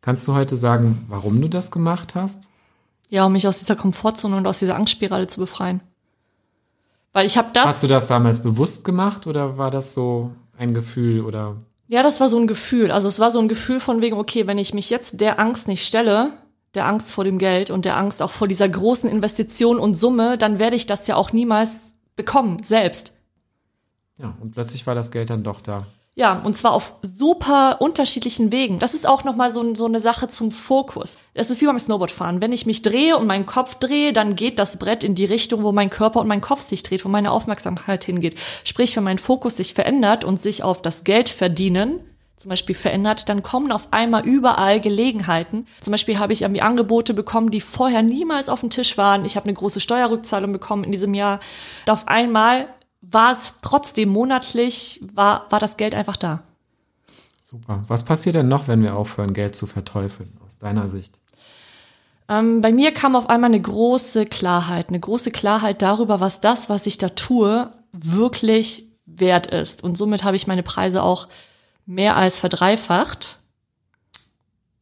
Kannst 0.01 0.27
du 0.27 0.33
heute 0.33 0.55
sagen, 0.55 1.05
warum 1.07 1.39
du 1.39 1.47
das 1.47 1.71
gemacht 1.71 2.15
hast? 2.15 2.49
Ja, 3.09 3.25
um 3.25 3.31
mich 3.31 3.47
aus 3.47 3.59
dieser 3.59 3.75
Komfortzone 3.75 4.35
und 4.35 4.47
aus 4.47 4.59
dieser 4.59 4.75
Angstspirale 4.75 5.27
zu 5.27 5.39
befreien. 5.39 5.81
Weil 7.13 7.27
ich 7.27 7.37
habe 7.37 7.49
das. 7.53 7.65
Hast 7.65 7.83
du 7.83 7.87
das 7.87 8.07
damals 8.07 8.41
bewusst 8.41 8.83
gemacht 8.83 9.27
oder 9.27 9.57
war 9.57 9.69
das 9.69 9.93
so 9.93 10.31
ein 10.57 10.73
Gefühl 10.73 11.21
oder? 11.21 11.57
Ja, 11.87 12.01
das 12.01 12.19
war 12.19 12.27
so 12.27 12.39
ein 12.39 12.47
Gefühl. 12.47 12.91
Also 12.91 13.07
es 13.07 13.19
war 13.19 13.29
so 13.29 13.39
ein 13.39 13.47
Gefühl 13.47 13.79
von 13.79 14.01
wegen, 14.01 14.17
okay, 14.17 14.47
wenn 14.47 14.57
ich 14.57 14.73
mich 14.73 14.89
jetzt 14.89 15.21
der 15.21 15.39
Angst 15.39 15.67
nicht 15.67 15.85
stelle, 15.85 16.33
der 16.73 16.87
Angst 16.87 17.13
vor 17.13 17.23
dem 17.23 17.37
Geld 17.37 17.69
und 17.69 17.85
der 17.85 17.97
Angst 17.97 18.23
auch 18.23 18.31
vor 18.31 18.47
dieser 18.47 18.67
großen 18.67 19.09
Investition 19.09 19.77
und 19.77 19.93
Summe, 19.93 20.39
dann 20.39 20.57
werde 20.57 20.75
ich 20.75 20.87
das 20.87 21.05
ja 21.05 21.15
auch 21.15 21.31
niemals 21.31 21.93
bekommen, 22.15 22.57
selbst. 22.63 23.13
Ja, 24.19 24.36
und 24.39 24.51
plötzlich 24.51 24.86
war 24.86 24.95
das 24.95 25.12
Geld 25.12 25.29
dann 25.29 25.43
doch 25.43 25.62
da. 25.62 25.88
Ja, 26.15 26.39
und 26.43 26.55
zwar 26.55 26.74
auf 26.74 26.93
super 27.01 27.77
unterschiedlichen 27.82 28.51
Wegen. 28.51 28.77
Das 28.77 28.93
ist 28.93 29.08
auch 29.08 29.24
nochmal 29.24 29.50
so, 29.50 29.74
so 29.74 29.86
eine 29.86 30.00
Sache 30.00 30.27
zum 30.27 30.51
Fokus. 30.51 31.17
Das 31.34 31.50
ist 31.50 31.60
wie 31.60 31.65
beim 31.65 31.79
Snowboardfahren. 31.79 32.39
Wenn 32.39 32.51
ich 32.51 32.67
mich 32.67 32.84
drehe 32.84 33.17
und 33.17 33.25
meinen 33.25 33.48
Kopf 33.48 33.75
drehe, 33.75 34.13
dann 34.13 34.36
geht 34.36 34.60
das 34.60 34.77
Brett 34.77 35.03
in 35.03 35.15
die 35.15 35.25
Richtung, 35.25 35.63
wo 35.63 35.72
mein 35.72 35.89
Körper 35.89 36.20
und 36.20 36.27
mein 36.27 36.41
Kopf 36.41 36.62
sich 36.62 36.84
dreht, 36.84 37.03
wo 37.03 37.10
meine 37.10 37.32
Aufmerksamkeit 37.32 38.03
hingeht. 38.03 38.36
Sprich, 38.63 38.96
wenn 38.96 39.03
mein 39.03 39.17
Fokus 39.17 39.58
sich 39.58 39.74
verändert 39.74 40.24
und 40.24 40.39
sich 40.39 40.62
auf 40.62 40.84
das 40.84 41.03
Geld 41.03 41.29
verdienen 41.29 42.00
zum 42.38 42.50
Beispiel 42.50 42.75
verändert, 42.75 43.29
dann 43.29 43.41
kommen 43.41 43.72
auf 43.72 43.93
einmal 43.93 44.25
überall 44.25 44.82
Gelegenheiten. 44.82 45.65
Zum 45.79 45.91
Beispiel 45.91 46.20
habe 46.20 46.34
ich 46.34 46.41
irgendwie 46.41 46.62
Angebote 46.62 47.13
bekommen, 47.13 47.51
die 47.51 47.62
vorher 47.62 48.03
niemals 48.03 48.50
auf 48.50 48.60
dem 48.60 48.70
Tisch 48.70 48.98
waren. 48.98 49.24
Ich 49.24 49.38
habe 49.38 49.46
eine 49.46 49.53
große 49.53 49.79
Steuerrückzahlung 49.79 50.51
bekommen 50.51 50.84
in 50.84 50.91
diesem 50.91 51.13
Jahr. 51.13 51.39
Und 51.86 51.91
auf 51.91 52.08
einmal 52.10 52.67
war 53.13 53.32
es 53.32 53.55
trotzdem 53.62 54.10
monatlich, 54.10 55.01
war, 55.13 55.46
war 55.50 55.60
das 55.60 55.77
Geld 55.77 55.96
einfach 55.96 56.17
da. 56.17 56.43
Super. 57.41 57.84
Was 57.88 58.03
passiert 58.03 58.36
denn 58.36 58.48
noch, 58.48 58.67
wenn 58.67 58.82
wir 58.82 58.96
aufhören, 58.96 59.34
Geld 59.34 59.55
zu 59.55 59.67
verteufeln, 59.67 60.36
aus 60.46 60.58
deiner 60.58 60.89
Sicht? 60.89 61.20
Ähm, 62.29 62.62
bei 62.62 62.72
mir 62.72 62.93
kam 62.93 63.15
auf 63.15 63.29
einmal 63.29 63.50
eine 63.50 63.62
große 63.62 64.25
Klarheit, 64.25 64.89
eine 64.89 65.00
große 65.00 65.32
Klarheit 65.32 65.82
darüber, 65.82 66.20
was 66.20 66.41
das, 66.41 66.70
was 66.70 66.86
ich 66.88 66.98
da 66.98 67.10
tue, 67.10 67.72
wirklich 67.91 68.86
wert 69.05 69.48
ist. 69.48 69.84
Und 69.84 69.98
somit 69.98 70.24
habe 70.24 70.36
ich 70.36 70.48
meine 70.48 70.63
Preise 70.63 71.03
auch 71.03 71.27
mehr 71.86 72.15
als 72.15 72.39
verdreifacht. 72.39 73.39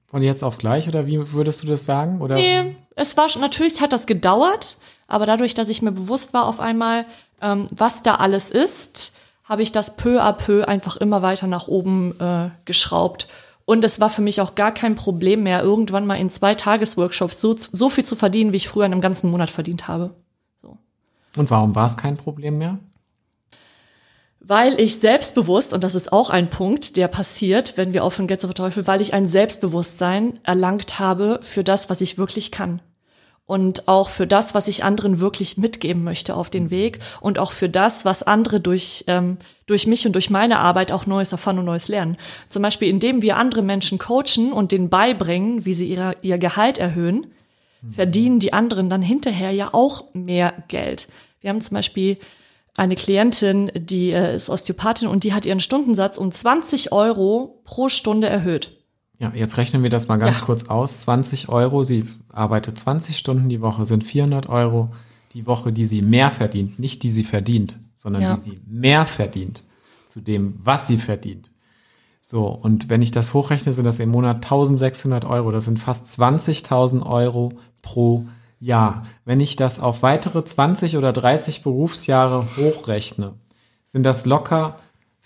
Von 0.08 0.22
jetzt 0.22 0.44
auf 0.44 0.58
gleich 0.58 0.88
oder 0.88 1.08
wie 1.08 1.32
würdest 1.32 1.64
du 1.64 1.68
das 1.68 1.86
sagen? 1.86 2.22
Oder? 2.22 2.36
Nee, 2.36 2.76
es 2.96 3.18
war 3.18 3.28
natürlich 3.40 3.82
hat 3.82 3.94
das 3.94 4.06
gedauert, 4.06 4.78
aber 5.12 5.26
dadurch, 5.26 5.54
dass 5.54 5.68
ich 5.68 5.82
mir 5.82 5.92
bewusst 5.92 6.34
war 6.34 6.46
auf 6.46 6.62
einmal, 6.62 7.06
ähm, 7.42 7.68
was 7.70 8.02
da 8.02 8.16
alles 8.16 8.50
ist, 8.50 9.14
habe 9.44 9.62
ich 9.62 9.74
das 9.74 9.98
peu 9.98 10.22
à 10.22 10.32
peu 10.32 10.64
einfach 10.64 10.96
immer 10.96 11.22
weiter 11.22 11.48
nach 11.48 11.68
oben 11.68 12.18
äh, 12.22 12.50
geschraubt. 12.64 13.28
Und 13.66 13.84
es 13.84 14.00
war 14.00 14.10
für 14.10 14.22
mich 14.22 14.40
auch 14.40 14.56
gar 14.56 14.74
kein 14.74 14.96
Problem 14.96 15.44
mehr, 15.44 15.64
irgendwann 15.64 16.08
mal 16.08 16.16
in 16.16 16.30
zwei 16.30 16.56
Tagesworkshops 16.56 17.42
so, 17.42 17.56
so 17.58 17.90
viel 17.90 18.06
zu 18.06 18.16
verdienen, 18.16 18.54
wie 18.54 18.58
ich 18.58 18.70
früher 18.70 18.86
in 18.86 18.94
einem 18.94 19.02
ganzen 19.02 19.30
Monat 19.30 19.50
verdient 19.50 19.90
habe. 19.90 20.12
Und 21.36 21.50
warum 21.52 21.76
war 21.76 21.88
es 21.88 21.98
kein 21.98 22.16
Problem 22.16 22.58
mehr? 22.58 22.80
Weil 24.40 24.80
ich 24.80 25.00
selbstbewusst, 25.00 25.74
und 25.74 25.84
das 25.84 25.94
ist 25.94 26.14
auch 26.14 26.30
ein 26.30 26.50
Punkt, 26.50 26.96
der 26.96 27.10
passiert, 27.10 27.76
wenn 27.76 27.94
wir 27.94 28.06
aufhören, 28.06 28.28
Geld 28.28 28.40
zu 28.40 28.48
verteufeln, 28.48 28.88
weil 28.88 29.02
ich 29.02 29.14
ein 29.14 29.28
Selbstbewusstsein 29.28 30.40
erlangt 30.44 31.00
habe 31.00 31.40
für 31.44 31.66
das, 31.66 31.90
was 31.90 32.00
ich 32.00 32.18
wirklich 32.18 32.52
kann. 32.52 32.82
Und 33.52 33.90
auch 33.90 34.08
für 34.08 34.28
das, 34.28 34.56
was 34.56 34.70
ich 34.70 34.86
anderen 34.86 35.20
wirklich 35.20 35.58
mitgeben 35.58 36.06
möchte 36.06 36.38
auf 36.38 36.50
den 36.50 36.70
Weg 36.70 37.00
und 37.20 37.38
auch 37.38 37.52
für 37.52 37.68
das, 37.68 38.06
was 38.06 38.24
andere 38.24 38.62
durch, 38.62 39.04
ähm, 39.08 39.40
durch 39.66 39.88
mich 39.88 40.08
und 40.08 40.14
durch 40.14 40.30
meine 40.30 40.60
Arbeit 40.60 40.94
auch 40.94 41.06
Neues 41.06 41.34
erfahren 41.34 41.60
und 41.60 41.66
Neues 41.66 41.90
lernen. 41.90 42.16
Zum 42.48 42.62
Beispiel, 42.62 42.88
indem 42.88 43.22
wir 43.22 43.36
andere 43.36 43.62
Menschen 43.62 43.98
coachen 43.98 44.54
und 44.54 44.72
denen 44.72 44.88
beibringen, 44.88 45.66
wie 45.66 45.74
sie 45.74 45.86
ihre, 45.86 46.16
ihr 46.22 46.38
Gehalt 46.38 46.78
erhöhen, 46.78 47.28
verdienen 47.90 48.40
die 48.40 48.54
anderen 48.54 48.90
dann 48.90 49.02
hinterher 49.02 49.52
ja 49.52 49.74
auch 49.74 50.06
mehr 50.14 50.54
Geld. 50.70 51.10
Wir 51.42 51.50
haben 51.50 51.60
zum 51.60 51.76
Beispiel 51.76 52.20
eine 52.78 52.96
Klientin, 52.96 53.70
die 53.76 54.12
äh, 54.12 54.34
ist 54.34 54.50
Osteopathin 54.50 55.10
und 55.10 55.26
die 55.26 55.34
hat 55.34 55.46
ihren 55.46 55.60
Stundensatz 55.60 56.18
um 56.18 56.32
20 56.32 56.94
Euro 56.94 57.60
pro 57.66 57.90
Stunde 57.90 58.30
erhöht. 58.30 58.72
Ja, 59.22 59.32
jetzt 59.36 59.58
rechnen 59.58 59.84
wir 59.84 59.92
das 59.92 60.08
mal 60.08 60.18
ganz 60.18 60.40
Ja. 60.40 60.46
kurz 60.46 60.64
aus. 60.64 61.02
20 61.02 61.48
Euro, 61.50 61.84
sie 61.84 62.06
arbeitet 62.34 62.78
20 62.80 63.16
Stunden 63.18 63.50
die 63.50 63.62
Woche, 63.62 63.86
sind 63.86 64.04
400 64.04 64.50
Euro 64.50 64.90
die 65.34 65.46
Woche, 65.46 65.72
die 65.72 65.86
sie 65.86 66.02
mehr 66.02 66.32
verdient. 66.32 66.80
Nicht 66.80 67.04
die 67.04 67.12
sie 67.12 67.24
verdient, 67.24 67.78
sondern 67.96 68.24
Ja. 68.24 68.34
die 68.34 68.42
sie 68.42 68.62
mehr 68.68 69.06
verdient 69.06 69.64
zu 70.08 70.22
dem, 70.22 70.56
was 70.64 70.88
sie 70.88 70.98
verdient. 70.98 71.52
So, 72.20 72.48
und 72.48 72.90
wenn 72.90 73.04
ich 73.04 73.12
das 73.12 73.36
hochrechne, 73.36 73.74
sind 73.74 73.86
das 73.86 74.00
im 74.00 74.10
Monat 74.10 74.38
1600 74.44 75.24
Euro. 75.26 75.52
Das 75.52 75.66
sind 75.66 75.78
fast 75.80 76.08
20.000 76.08 77.06
Euro 77.06 77.54
pro 77.84 78.26
Jahr. 78.60 79.06
Wenn 79.24 79.40
ich 79.40 79.56
das 79.56 79.80
auf 79.80 80.02
weitere 80.02 80.44
20 80.44 80.98
oder 80.98 81.14
30 81.14 81.62
Berufsjahre 81.62 82.48
hochrechne, 82.58 83.34
sind 83.86 84.04
das 84.04 84.26
locker 84.26 84.80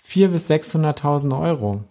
400.000 0.06 0.28
bis 0.28 0.46
600.000 0.50 1.40
Euro. 1.40 1.84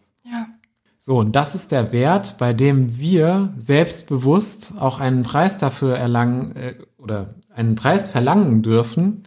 Ja. 1.05 1.13
So, 1.13 1.19
und 1.19 1.35
das 1.35 1.53
ist 1.53 1.71
der 1.71 1.91
Wert, 1.91 2.37
bei 2.39 2.53
dem 2.53 2.97
wir 2.97 3.53
selbstbewusst 3.57 4.73
auch 4.79 4.99
einen 4.99 5.21
Preis 5.21 5.57
dafür 5.57 5.97
erlangen 5.97 6.55
äh, 6.55 6.75
oder 6.97 7.35
einen 7.53 7.75
Preis 7.75 8.09
verlangen 8.09 8.63
dürfen, 8.63 9.23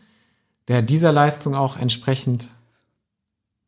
der 0.67 0.83
dieser 0.83 1.13
Leistung 1.13 1.55
auch 1.55 1.77
entsprechend 1.77 2.49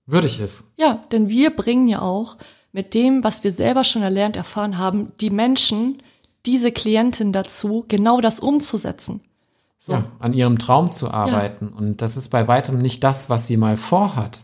würdig 0.06 0.40
ist. 0.40 0.64
Ja, 0.76 1.04
denn 1.12 1.28
wir 1.28 1.50
bringen 1.50 1.86
ja 1.86 2.02
auch 2.02 2.36
mit 2.72 2.94
dem, 2.94 3.24
was 3.24 3.44
wir 3.44 3.52
selber 3.52 3.84
schon 3.84 4.02
erlernt, 4.02 4.36
erfahren 4.36 4.78
haben, 4.78 5.12
die 5.20 5.30
Menschen, 5.30 6.02
diese 6.46 6.72
Klientin 6.72 7.32
dazu, 7.32 7.84
genau 7.88 8.20
das 8.20 8.40
umzusetzen. 8.40 9.20
So. 9.78 9.92
Ja, 9.92 10.04
an 10.18 10.34
ihrem 10.34 10.58
Traum 10.58 10.92
zu 10.92 11.10
arbeiten. 11.10 11.68
Und 11.68 12.02
das 12.02 12.16
ist 12.16 12.28
bei 12.28 12.46
weitem 12.48 12.78
nicht 12.78 13.02
das, 13.02 13.30
was 13.30 13.46
sie 13.46 13.56
mal 13.56 13.76
vorhat, 13.76 14.42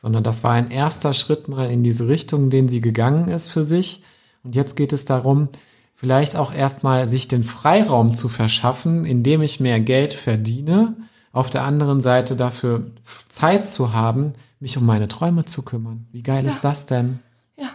sondern 0.00 0.24
das 0.24 0.42
war 0.42 0.52
ein 0.52 0.70
erster 0.70 1.12
Schritt 1.12 1.48
mal 1.48 1.70
in 1.70 1.82
diese 1.82 2.08
Richtung, 2.08 2.48
den 2.48 2.68
sie 2.68 2.80
gegangen 2.80 3.28
ist 3.28 3.48
für 3.48 3.64
sich. 3.64 4.02
Und 4.42 4.56
jetzt 4.56 4.74
geht 4.74 4.94
es 4.94 5.04
darum, 5.04 5.50
vielleicht 5.94 6.36
auch 6.36 6.54
erstmal 6.54 7.06
sich 7.06 7.28
den 7.28 7.44
Freiraum 7.44 8.14
zu 8.14 8.30
verschaffen, 8.30 9.04
indem 9.04 9.42
ich 9.42 9.60
mehr 9.60 9.78
Geld 9.78 10.14
verdiene, 10.14 10.96
auf 11.32 11.50
der 11.50 11.64
anderen 11.64 12.00
Seite 12.00 12.34
dafür 12.34 12.92
Zeit 13.28 13.68
zu 13.68 13.92
haben, 13.92 14.32
mich 14.58 14.78
um 14.78 14.86
meine 14.86 15.06
Träume 15.06 15.44
zu 15.44 15.66
kümmern. 15.66 16.06
Wie 16.12 16.22
geil 16.22 16.46
ist 16.46 16.64
das 16.64 16.86
denn? 16.86 17.18
Ja. 17.58 17.68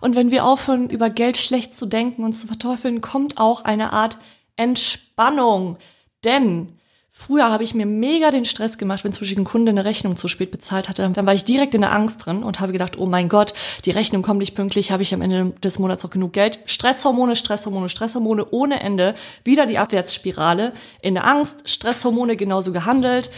Und 0.00 0.16
wenn 0.16 0.30
wir 0.30 0.46
aufhören, 0.46 0.88
über 0.88 1.10
Geld 1.10 1.36
schlecht 1.36 1.74
zu 1.74 1.84
denken 1.84 2.24
und 2.24 2.32
zu 2.32 2.46
verteufeln, 2.46 3.02
kommt 3.02 3.36
auch 3.36 3.62
eine 3.64 3.92
Art 3.92 4.16
Entspannung. 4.56 5.76
Denn 6.24 6.77
früher 7.18 7.50
habe 7.50 7.64
ich 7.64 7.74
mir 7.74 7.84
mega 7.84 8.30
den 8.30 8.44
Stress 8.44 8.78
gemacht, 8.78 9.02
wenn 9.02 9.12
zum 9.12 9.22
Beispiel 9.22 9.40
ein 9.40 9.44
Kunde 9.44 9.70
eine 9.70 9.84
Rechnung 9.84 10.16
zu 10.16 10.28
spät 10.28 10.52
bezahlt 10.52 10.88
hatte. 10.88 11.10
Dann 11.12 11.26
war 11.26 11.34
ich 11.34 11.44
direkt 11.44 11.74
in 11.74 11.80
der 11.80 11.92
Angst 11.92 12.24
drin 12.24 12.44
und 12.44 12.60
habe 12.60 12.72
gedacht, 12.72 12.96
oh 12.96 13.06
mein 13.06 13.28
Gott, 13.28 13.54
die 13.84 13.90
Rechnung 13.90 14.22
kommt 14.22 14.38
nicht 14.38 14.54
pünktlich, 14.54 14.92
habe 14.92 15.02
ich 15.02 15.12
am 15.12 15.20
Ende 15.20 15.50
des 15.62 15.80
Monats 15.80 16.04
auch 16.04 16.10
genug 16.10 16.32
Geld. 16.32 16.60
Stresshormone, 16.66 17.34
Stresshormone, 17.34 17.88
Stresshormone 17.88 18.46
ohne 18.50 18.80
Ende. 18.80 19.14
Wieder 19.42 19.66
die 19.66 19.78
Abwärtsspirale. 19.78 20.72
In 21.02 21.14
der 21.14 21.26
Angst, 21.26 21.68
Stresshormone 21.68 22.36
genauso 22.36 22.72
gehandelt. 22.72 23.30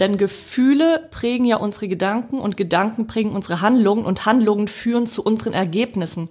Denn 0.00 0.16
Gefühle 0.16 1.06
prägen 1.10 1.44
ja 1.44 1.56
unsere 1.56 1.88
Gedanken 1.88 2.38
und 2.38 2.56
Gedanken 2.56 3.06
prägen 3.06 3.32
unsere 3.32 3.60
Handlungen 3.60 4.06
und 4.06 4.24
Handlungen 4.24 4.66
führen 4.66 5.06
zu 5.06 5.22
unseren 5.22 5.52
Ergebnissen. 5.52 6.30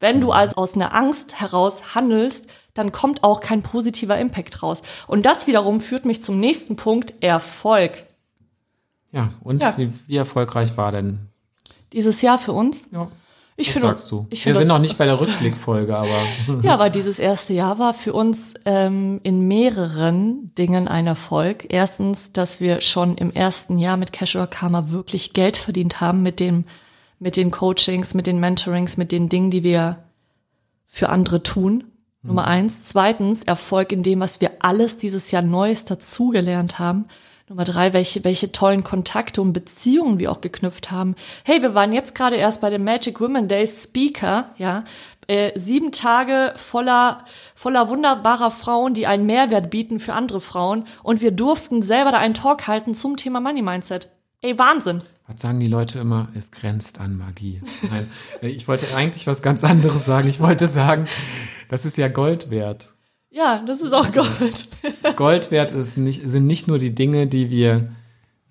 Wenn 0.00 0.20
du 0.20 0.32
also 0.32 0.56
aus 0.56 0.74
einer 0.74 0.94
Angst 0.94 1.40
heraus 1.40 1.94
handelst, 1.94 2.46
dann 2.76 2.92
kommt 2.92 3.24
auch 3.24 3.40
kein 3.40 3.62
positiver 3.62 4.16
Impact 4.18 4.62
raus. 4.62 4.82
Und 5.08 5.26
das 5.26 5.46
wiederum 5.48 5.80
führt 5.80 6.04
mich 6.04 6.22
zum 6.22 6.38
nächsten 6.38 6.76
Punkt, 6.76 7.14
Erfolg. 7.20 8.04
Ja, 9.12 9.32
und 9.42 9.62
Ja. 9.62 9.76
Wie, 9.76 9.92
wie 10.06 10.16
erfolgreich 10.16 10.76
war 10.76 10.92
denn? 10.92 11.20
Dieses 11.92 12.22
Jahr 12.22 12.38
für 12.38 12.52
uns. 12.52 12.88
Ja, 12.92 13.08
Ich 13.56 13.72
finde, 13.72 13.88
sagst 13.88 14.10
du? 14.10 14.26
Wir 14.28 14.36
sind 14.36 14.54
das- 14.56 14.66
noch 14.66 14.78
nicht 14.78 14.98
bei 14.98 15.06
der 15.06 15.18
Rückblickfolge, 15.18 15.96
aber 15.96 16.08
Ja, 16.62 16.74
aber 16.74 16.90
dieses 16.90 17.18
erste 17.18 17.54
Jahr 17.54 17.78
war 17.78 17.94
für 17.94 18.12
uns 18.12 18.52
ähm, 18.66 19.20
in 19.22 19.48
mehreren 19.48 20.54
Dingen 20.56 20.88
ein 20.88 21.06
Erfolg. 21.06 21.66
Erstens, 21.70 22.32
dass 22.32 22.60
wir 22.60 22.82
schon 22.82 23.16
im 23.16 23.32
ersten 23.32 23.78
Jahr 23.78 23.96
mit 23.96 24.12
Cash 24.12 24.36
or 24.36 24.46
Karma 24.48 24.90
wirklich 24.90 25.32
Geld 25.32 25.56
verdient 25.56 26.00
haben 26.02 26.22
mit 26.22 26.38
dem, 26.40 26.64
mit 27.18 27.36
den 27.36 27.50
Coachings, 27.50 28.12
mit 28.12 28.26
den 28.26 28.38
Mentorings, 28.40 28.98
mit 28.98 29.10
den 29.12 29.30
Dingen, 29.30 29.50
die 29.50 29.62
wir 29.62 30.04
für 30.86 31.08
andere 31.08 31.42
tun. 31.42 31.84
Nummer 32.22 32.46
eins. 32.46 32.84
Zweitens, 32.84 33.44
Erfolg 33.44 33.92
in 33.92 34.02
dem, 34.02 34.20
was 34.20 34.40
wir 34.40 34.52
alles 34.60 34.96
dieses 34.96 35.30
Jahr 35.30 35.42
Neues 35.42 35.84
dazugelernt 35.84 36.78
haben. 36.78 37.06
Nummer 37.48 37.62
drei, 37.62 37.92
welche, 37.92 38.24
welche 38.24 38.50
tollen 38.50 38.82
Kontakte 38.82 39.40
und 39.40 39.52
Beziehungen 39.52 40.18
wir 40.18 40.32
auch 40.32 40.40
geknüpft 40.40 40.90
haben. 40.90 41.14
Hey, 41.44 41.62
wir 41.62 41.74
waren 41.74 41.92
jetzt 41.92 42.16
gerade 42.16 42.34
erst 42.34 42.60
bei 42.60 42.70
dem 42.70 42.82
Magic 42.82 43.20
Women 43.20 43.46
Days 43.46 43.84
Speaker, 43.84 44.50
ja. 44.56 44.82
Äh, 45.28 45.58
sieben 45.58 45.90
Tage 45.90 46.52
voller, 46.56 47.24
voller 47.54 47.88
wunderbarer 47.88 48.52
Frauen, 48.52 48.94
die 48.94 49.08
einen 49.08 49.26
Mehrwert 49.26 49.70
bieten 49.70 49.98
für 49.98 50.14
andere 50.14 50.40
Frauen. 50.40 50.84
Und 51.02 51.20
wir 51.20 51.32
durften 51.32 51.82
selber 51.82 52.12
da 52.12 52.18
einen 52.18 52.34
Talk 52.34 52.68
halten 52.68 52.94
zum 52.94 53.16
Thema 53.16 53.40
Money 53.40 53.62
Mindset. 53.62 54.08
Ey, 54.40 54.56
Wahnsinn. 54.58 55.02
Was 55.28 55.40
sagen 55.40 55.58
die 55.58 55.66
Leute 55.66 55.98
immer? 55.98 56.28
Es 56.34 56.52
grenzt 56.52 57.00
an 57.00 57.16
Magie. 57.16 57.60
Nein, 57.90 58.06
ich 58.42 58.68
wollte 58.68 58.86
eigentlich 58.94 59.26
was 59.26 59.42
ganz 59.42 59.64
anderes 59.64 60.04
sagen. 60.04 60.28
Ich 60.28 60.40
wollte 60.40 60.68
sagen, 60.68 61.06
das 61.68 61.84
ist 61.84 61.96
ja 61.96 62.08
Gold 62.08 62.50
wert. 62.50 62.94
Ja, 63.30 63.62
das 63.66 63.80
ist 63.80 63.92
auch 63.92 64.10
Gold. 64.12 64.68
Gold 65.16 65.50
wert 65.50 65.72
ist 65.72 65.98
nicht, 65.98 66.22
sind 66.22 66.46
nicht 66.46 66.68
nur 66.68 66.78
die 66.78 66.94
Dinge, 66.94 67.26
die 67.26 67.50
wir, 67.50 67.90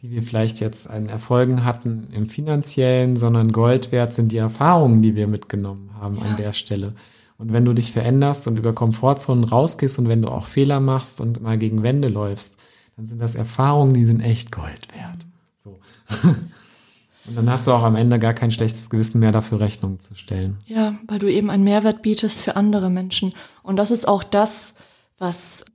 die 0.01 0.11
wir 0.11 0.21
vielleicht 0.21 0.59
jetzt 0.59 0.89
an 0.89 1.07
Erfolgen 1.07 1.63
hatten 1.63 2.09
im 2.11 2.27
finanziellen, 2.27 3.15
sondern 3.15 3.51
Gold 3.51 3.91
wert 3.91 4.13
sind 4.13 4.31
die 4.31 4.37
Erfahrungen, 4.37 5.01
die 5.01 5.15
wir 5.15 5.27
mitgenommen 5.27 5.91
haben 5.99 6.21
an 6.21 6.35
der 6.35 6.53
Stelle. 6.53 6.93
Und 7.37 7.51
wenn 7.51 7.65
du 7.65 7.73
dich 7.73 7.91
veränderst 7.91 8.47
und 8.47 8.57
über 8.57 8.73
Komfortzonen 8.73 9.45
rausgehst 9.45 9.97
und 9.97 10.07
wenn 10.07 10.21
du 10.21 10.29
auch 10.29 10.45
Fehler 10.45 10.79
machst 10.79 11.19
und 11.21 11.41
mal 11.41 11.57
gegen 11.57 11.83
Wände 11.83 12.09
läufst, 12.09 12.57
dann 12.95 13.05
sind 13.05 13.19
das 13.19 13.35
Erfahrungen, 13.35 13.93
die 13.93 14.05
sind 14.05 14.21
echt 14.21 14.51
Gold 14.51 14.87
wert. 14.93 15.25
So. 15.57 15.79
Und 17.27 17.35
dann 17.35 17.49
hast 17.49 17.65
du 17.67 17.71
auch 17.71 17.83
am 17.83 17.95
Ende 17.95 18.19
gar 18.19 18.33
kein 18.33 18.51
schlechtes 18.51 18.89
Gewissen 18.89 19.19
mehr 19.19 19.31
dafür 19.31 19.59
Rechnung 19.59 19.99
zu 19.99 20.15
stellen. 20.15 20.57
Ja, 20.67 20.95
weil 21.07 21.19
du 21.19 21.31
eben 21.31 21.49
einen 21.49 21.63
Mehrwert 21.63 22.01
bietest 22.01 22.41
für 22.41 22.55
andere 22.55 22.89
Menschen. 22.89 23.33
Und 23.63 23.77
das 23.77 23.91
ist 23.91 24.07
auch 24.07 24.23
das, 24.23 24.75
was, 25.17 25.65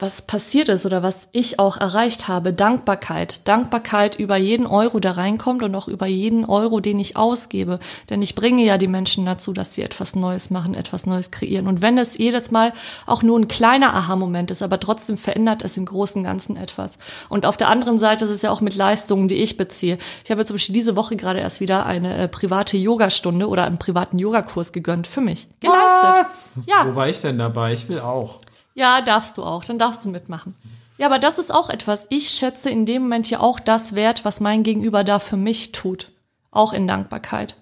was 0.00 0.22
passiert 0.22 0.68
ist 0.68 0.86
oder 0.86 1.02
was 1.02 1.28
ich 1.32 1.58
auch 1.58 1.76
erreicht 1.76 2.28
habe. 2.28 2.52
Dankbarkeit. 2.52 3.46
Dankbarkeit 3.46 4.18
über 4.18 4.36
jeden 4.36 4.66
Euro, 4.66 5.00
der 5.00 5.16
reinkommt 5.16 5.62
und 5.62 5.74
auch 5.74 5.88
über 5.88 6.06
jeden 6.06 6.44
Euro, 6.44 6.80
den 6.80 6.98
ich 6.98 7.16
ausgebe. 7.16 7.78
Denn 8.08 8.22
ich 8.22 8.34
bringe 8.34 8.64
ja 8.64 8.78
die 8.78 8.88
Menschen 8.88 9.26
dazu, 9.26 9.52
dass 9.52 9.74
sie 9.74 9.82
etwas 9.82 10.16
Neues 10.16 10.50
machen, 10.50 10.74
etwas 10.74 11.06
Neues 11.06 11.30
kreieren. 11.30 11.66
Und 11.66 11.82
wenn 11.82 11.98
es 11.98 12.16
jedes 12.16 12.50
Mal 12.50 12.72
auch 13.06 13.22
nur 13.22 13.38
ein 13.38 13.48
kleiner 13.48 13.94
Aha-Moment 13.94 14.50
ist, 14.50 14.62
aber 14.62 14.80
trotzdem 14.80 15.18
verändert 15.18 15.62
es 15.62 15.76
im 15.76 15.84
Großen 15.84 16.20
und 16.20 16.24
Ganzen 16.24 16.56
etwas. 16.56 16.92
Und 17.28 17.46
auf 17.46 17.56
der 17.56 17.68
anderen 17.68 17.98
Seite 17.98 18.24
ist 18.24 18.30
es 18.30 18.42
ja 18.42 18.50
auch 18.50 18.60
mit 18.60 18.76
Leistungen, 18.76 19.28
die 19.28 19.36
ich 19.36 19.56
beziehe. 19.56 19.98
Ich 20.24 20.30
habe 20.30 20.44
zum 20.44 20.54
Beispiel 20.54 20.74
diese 20.74 20.96
Woche 20.96 21.16
gerade 21.16 21.40
erst 21.40 21.60
wieder 21.60 21.86
eine 21.86 22.16
äh, 22.16 22.28
private 22.28 22.76
Yogastunde 22.76 23.48
oder 23.48 23.64
einen 23.64 23.78
privaten 23.78 24.18
Yogakurs 24.18 24.72
gegönnt 24.72 25.06
für 25.06 25.20
mich. 25.20 25.48
Geleistet. 25.60 26.52
Ja. 26.66 26.86
Wo 26.86 26.94
war 26.94 27.08
ich 27.08 27.20
denn 27.20 27.38
dabei? 27.38 27.72
Ich 27.72 27.88
will 27.88 28.00
auch. 28.00 28.38
Ja, 28.74 29.00
darfst 29.02 29.38
du 29.38 29.42
auch. 29.42 29.64
Dann 29.64 29.78
darfst 29.78 30.04
du 30.04 30.08
mitmachen. 30.08 30.54
Ja, 30.98 31.06
aber 31.06 31.18
das 31.18 31.38
ist 31.38 31.52
auch 31.52 31.70
etwas. 31.70 32.06
Ich 32.10 32.28
schätze 32.28 32.68
in 32.68 32.84
dem 32.84 33.02
Moment 33.02 33.30
ja 33.30 33.40
auch 33.40 33.58
das 33.58 33.94
wert, 33.94 34.24
was 34.24 34.40
mein 34.40 34.62
Gegenüber 34.62 35.02
da 35.02 35.18
für 35.18 35.36
mich 35.36 35.72
tut. 35.72 36.12
Auch 36.50 36.72
in 36.72 36.86
Dankbarkeit. 36.86 37.56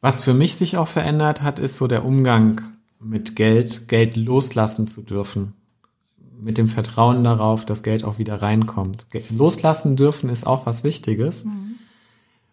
Was 0.00 0.22
für 0.22 0.32
mich 0.32 0.54
sich 0.54 0.78
auch 0.78 0.88
verändert 0.88 1.42
hat, 1.42 1.58
ist 1.58 1.76
so 1.76 1.86
der 1.86 2.04
Umgang 2.04 2.62
mit 2.98 3.36
Geld, 3.36 3.88
Geld 3.88 4.16
loslassen 4.16 4.88
zu 4.88 5.02
dürfen. 5.02 5.54
Mit 6.40 6.56
dem 6.56 6.68
Vertrauen 6.68 7.24
darauf, 7.24 7.66
dass 7.66 7.82
Geld 7.82 8.04
auch 8.04 8.16
wieder 8.18 8.40
reinkommt. 8.40 9.06
Loslassen 9.28 9.96
dürfen 9.96 10.30
ist 10.30 10.46
auch 10.46 10.64
was 10.64 10.84
Wichtiges. 10.84 11.44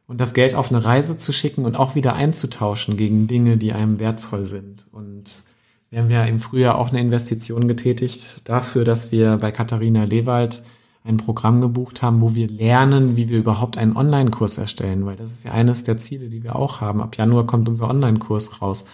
Und 0.07 0.19
das 0.19 0.33
Geld 0.33 0.55
auf 0.55 0.69
eine 0.69 0.83
Reise 0.83 1.15
zu 1.15 1.31
schicken 1.31 1.63
und 1.63 1.77
auch 1.77 1.95
wieder 1.95 2.15
einzutauschen 2.15 2.97
gegen 2.97 3.27
Dinge, 3.27 3.57
die 3.57 3.71
einem 3.71 3.99
wertvoll 3.99 4.43
sind. 4.43 4.85
Und 4.91 5.43
wir 5.89 5.99
haben 5.99 6.09
ja 6.09 6.25
im 6.25 6.39
Frühjahr 6.39 6.77
auch 6.77 6.89
eine 6.89 6.99
Investition 6.99 7.67
getätigt 7.67 8.41
dafür, 8.43 8.83
dass 8.83 9.11
wir 9.11 9.37
bei 9.37 9.51
Katharina 9.51 10.03
Lewald 10.03 10.63
ein 11.05 11.17
Programm 11.17 11.61
gebucht 11.61 12.01
haben, 12.01 12.21
wo 12.21 12.35
wir 12.35 12.49
lernen, 12.49 13.15
wie 13.15 13.29
wir 13.29 13.37
überhaupt 13.37 13.77
einen 13.77 13.95
Online-Kurs 13.95 14.57
erstellen, 14.57 15.05
weil 15.05 15.15
das 15.15 15.31
ist 15.31 15.45
ja 15.45 15.51
eines 15.51 15.85
der 15.85 15.97
Ziele, 15.97 16.27
die 16.27 16.43
wir 16.43 16.57
auch 16.57 16.81
haben. 16.81 17.01
Ab 17.01 17.15
Januar 17.15 17.45
kommt 17.45 17.69
unser 17.69 17.89
Online-Kurs 17.89 18.61
raus. 18.61 18.85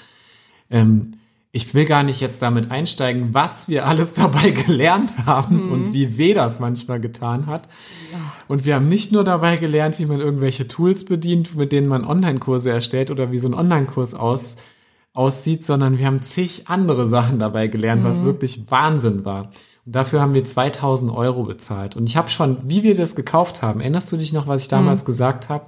Ähm, 0.69 1.13
ich 1.51 1.73
will 1.73 1.85
gar 1.85 2.03
nicht 2.03 2.19
jetzt 2.19 2.41
damit 2.43 2.69
einsteigen, 2.71 3.33
was 3.33 3.67
wir 3.67 3.88
alles 3.88 4.13
dabei 4.15 4.51
gelernt 4.51 5.25
haben 5.25 5.65
und 5.71 5.93
wie 5.93 6.17
weh 6.17 6.35
das 6.35 6.59
manchmal 6.59 7.00
getan 7.00 7.47
hat. 7.47 7.67
Und 8.47 8.65
wir 8.65 8.75
haben 8.75 8.88
nicht 8.88 9.12
nur 9.12 9.23
dabei 9.23 9.57
gelernt, 9.57 9.97
wie 9.97 10.05
man 10.05 10.19
irgendwelche 10.19 10.67
Tools 10.67 11.05
bedient, 11.05 11.55
mit 11.55 11.71
denen 11.71 11.88
man 11.88 12.05
Online-Kurse 12.05 12.69
erstellt 12.69 13.09
oder 13.09 13.31
wie 13.31 13.38
so 13.39 13.47
ein 13.47 13.55
Online-Kurs 13.55 14.13
aus, 14.13 14.55
aussieht, 15.13 15.63
sondern 15.63 15.98
wir 15.98 16.08
haben 16.08 16.22
zig 16.24 16.67
andere 16.67 17.08
Sachen 17.08 17.39
dabei 17.39 17.67
gelernt, 17.67 18.03
was 18.03 18.24
wirklich 18.24 18.70
Wahnsinn 18.70 19.25
war. 19.25 19.50
Und 19.86 19.96
dafür 19.96 20.22
haben 20.22 20.34
wir 20.34 20.43
2000 20.43 21.12
Euro 21.12 21.43
bezahlt. 21.43 21.96
Und 21.96 22.10
ich 22.10 22.17
habe 22.17 22.29
schon, 22.29 22.58
wie 22.67 22.84
wir 22.84 22.96
das 22.96 23.15
gekauft 23.15 23.62
haben, 23.62 23.79
erinnerst 23.79 24.12
du 24.12 24.17
dich 24.17 24.34
noch, 24.34 24.48
was 24.48 24.63
ich 24.63 24.67
damals 24.70 25.05
gesagt 25.05 25.50
habe? 25.50 25.67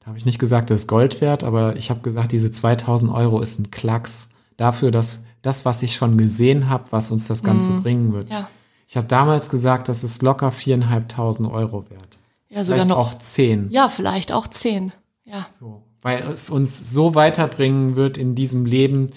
Da 0.00 0.06
habe 0.06 0.18
ich 0.18 0.24
nicht 0.26 0.38
gesagt, 0.38 0.70
das 0.70 0.80
ist 0.80 0.86
Gold 0.86 1.20
wert, 1.20 1.44
aber 1.44 1.76
ich 1.76 1.90
habe 1.90 2.00
gesagt, 2.00 2.32
diese 2.32 2.50
2000 2.50 3.12
Euro 3.12 3.40
ist 3.40 3.58
ein 3.58 3.70
Klacks 3.70 4.30
dafür, 4.56 4.90
dass 4.90 5.24
das, 5.42 5.64
was 5.64 5.82
ich 5.82 5.94
schon 5.94 6.16
gesehen 6.16 6.68
habe, 6.68 6.84
was 6.90 7.10
uns 7.10 7.26
das 7.26 7.42
Ganze 7.42 7.72
bringen 7.72 8.12
wird. 8.12 8.30
Ja. 8.30 8.48
Ich 8.86 8.96
habe 8.96 9.06
damals 9.06 9.50
gesagt, 9.50 9.88
das 9.88 10.04
ist 10.04 10.22
locker 10.22 10.50
viereinhalbtausend 10.50 11.50
Euro 11.50 11.88
wert. 11.90 12.18
Ja, 12.48 12.64
sogar 12.64 12.78
Vielleicht 12.78 12.88
noch. 12.88 12.96
auch 12.98 13.14
zehn. 13.18 13.70
Ja, 13.70 13.88
vielleicht 13.88 14.32
auch 14.32 14.46
zehn. 14.46 14.92
Ja. 15.24 15.46
So, 15.60 15.82
weil 16.02 16.22
es 16.22 16.50
uns 16.50 16.92
so 16.92 17.14
weiterbringen 17.14 17.96
wird 17.96 18.18
in 18.18 18.34
diesem 18.34 18.64
Leben, 18.64 19.08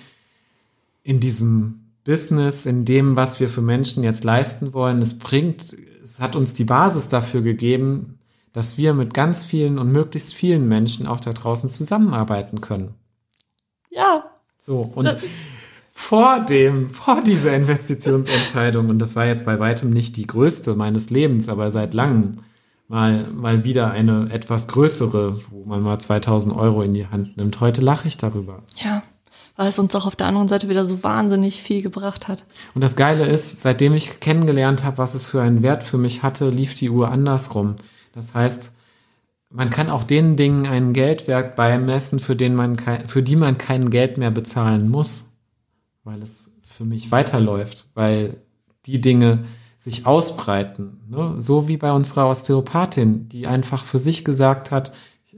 in 1.03 1.19
diesem 1.19 1.81
Business, 2.03 2.65
in 2.65 2.85
dem, 2.85 3.15
was 3.15 3.39
wir 3.39 3.49
für 3.49 3.61
Menschen 3.61 4.03
jetzt 4.03 4.23
leisten 4.23 4.73
wollen. 4.73 5.01
Es 5.01 5.17
bringt, 5.17 5.75
es 6.03 6.19
hat 6.19 6.35
uns 6.35 6.53
die 6.53 6.63
Basis 6.63 7.07
dafür 7.07 7.41
gegeben, 7.41 8.17
dass 8.53 8.77
wir 8.77 8.93
mit 8.93 9.13
ganz 9.13 9.43
vielen 9.43 9.77
und 9.77 9.91
möglichst 9.91 10.33
vielen 10.33 10.67
Menschen 10.67 11.07
auch 11.07 11.21
da 11.21 11.33
draußen 11.33 11.69
zusammenarbeiten 11.69 12.61
können. 12.61 12.95
Ja. 13.89 14.25
So, 14.57 14.91
und 14.95 15.15
vor 15.91 16.39
dem, 16.39 16.89
vor 16.89 17.21
dieser 17.21 17.55
Investitionsentscheidung, 17.55 18.89
und 18.89 18.99
das 18.99 19.15
war 19.15 19.25
jetzt 19.25 19.45
bei 19.45 19.59
weitem 19.59 19.91
nicht 19.91 20.17
die 20.17 20.27
größte 20.27 20.75
meines 20.75 21.09
Lebens, 21.09 21.49
aber 21.49 21.71
seit 21.71 21.93
langem 21.93 22.33
mal, 22.91 23.25
mal 23.31 23.63
wieder 23.63 23.91
eine 23.91 24.29
etwas 24.31 24.67
größere, 24.67 25.39
wo 25.49 25.63
man 25.63 25.81
mal 25.81 25.97
2000 25.97 26.53
Euro 26.53 26.81
in 26.81 26.93
die 26.93 27.07
Hand 27.07 27.37
nimmt. 27.37 27.61
Heute 27.61 27.81
lache 27.81 28.07
ich 28.07 28.17
darüber. 28.17 28.63
Ja. 28.75 29.01
Weil 29.55 29.69
es 29.69 29.79
uns 29.79 29.95
auch 29.95 30.05
auf 30.05 30.15
der 30.15 30.27
anderen 30.27 30.47
Seite 30.47 30.69
wieder 30.69 30.85
so 30.85 31.01
wahnsinnig 31.03 31.61
viel 31.61 31.81
gebracht 31.81 32.27
hat. 32.27 32.45
Und 32.73 32.81
das 32.81 32.95
Geile 32.95 33.25
ist, 33.25 33.59
seitdem 33.59 33.93
ich 33.93 34.19
kennengelernt 34.19 34.83
habe, 34.83 34.97
was 34.97 35.13
es 35.13 35.27
für 35.27 35.41
einen 35.41 35.63
Wert 35.63 35.83
für 35.83 35.97
mich 35.97 36.23
hatte, 36.23 36.49
lief 36.49 36.75
die 36.75 36.89
Uhr 36.89 37.09
andersrum. 37.09 37.75
Das 38.13 38.33
heißt, 38.33 38.73
man 39.49 39.69
kann 39.69 39.89
auch 39.89 40.03
den 40.03 40.35
Dingen 40.35 40.65
einen 40.65 40.93
Geldwert 40.93 41.55
beimessen, 41.55 42.19
für, 42.19 42.35
den 42.35 42.55
man 42.55 42.75
kein, 42.75 43.07
für 43.07 43.23
die 43.23 43.35
man 43.35 43.57
kein 43.57 43.89
Geld 43.89 44.17
mehr 44.17 44.31
bezahlen 44.31 44.89
muss, 44.89 45.29
weil 46.03 46.21
es 46.21 46.51
für 46.61 46.85
mich 46.85 47.11
weiterläuft, 47.11 47.89
weil 47.93 48.37
die 48.85 48.99
Dinge 48.99 49.45
sich 49.81 50.05
ausbreiten. 50.05 51.01
Ne? 51.09 51.37
So 51.39 51.67
wie 51.67 51.75
bei 51.75 51.91
unserer 51.91 52.29
Osteopathin, 52.29 53.27
die 53.29 53.47
einfach 53.47 53.83
für 53.83 53.97
sich 53.97 54.23
gesagt 54.23 54.69
hat, 54.69 54.93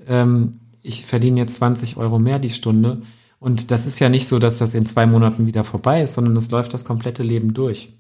ähm, 0.06 0.60
ich 0.82 1.06
verdiene 1.06 1.40
jetzt 1.40 1.56
20 1.56 1.96
Euro 1.96 2.20
mehr 2.20 2.40
die 2.40 2.50
Stunde. 2.50 3.04
Und 3.40 3.72
das 3.72 3.86
ist 3.86 4.00
ja 4.00 4.10
nicht 4.10 4.28
so, 4.28 4.40
dass 4.40 4.58
das 4.58 4.74
in 4.74 4.86
zwei 4.86 5.06
Monaten 5.06 5.46
wieder 5.46 5.64
vorbei 5.64 6.02
ist, 6.02 6.16
sondern 6.16 6.36
es 6.36 6.52
läuft 6.52 6.74
das 6.74 6.84
komplette 6.84 7.24
Leben 7.24 7.54
durch. 7.54 7.94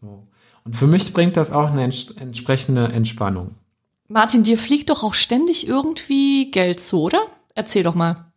So. 0.00 0.26
Und 0.64 0.74
für 0.74 0.86
mich 0.86 1.12
bringt 1.12 1.36
das 1.36 1.52
auch 1.52 1.70
eine 1.70 1.82
ents 1.82 2.10
entsprechende 2.12 2.84
Entspannung. 2.86 3.56
Martin, 4.08 4.42
dir 4.42 4.56
fliegt 4.56 4.88
doch 4.88 5.04
auch 5.04 5.12
ständig 5.12 5.68
irgendwie 5.68 6.50
Geld 6.50 6.80
zu, 6.80 7.02
oder? 7.02 7.20
Erzähl 7.54 7.82
doch 7.82 7.94
mal. 7.94 8.32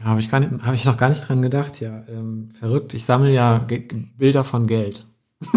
Ja, 0.00 0.06
habe 0.06 0.20
ich, 0.20 0.30
gar 0.30 0.40
nicht- 0.40 0.52
hab 0.64 0.74
ich 0.74 0.84
noch 0.84 0.96
gar 0.96 1.08
nicht 1.08 1.28
dran 1.28 1.42
gedacht, 1.42 1.80
ja. 1.80 2.02
Ähm, 2.08 2.50
verrückt. 2.58 2.94
Ich 2.94 3.04
sammle 3.04 3.32
ja 3.32 3.58
Ge 3.58 3.82
Bilder 4.16 4.44
von 4.44 4.66
Geld. 4.66 5.06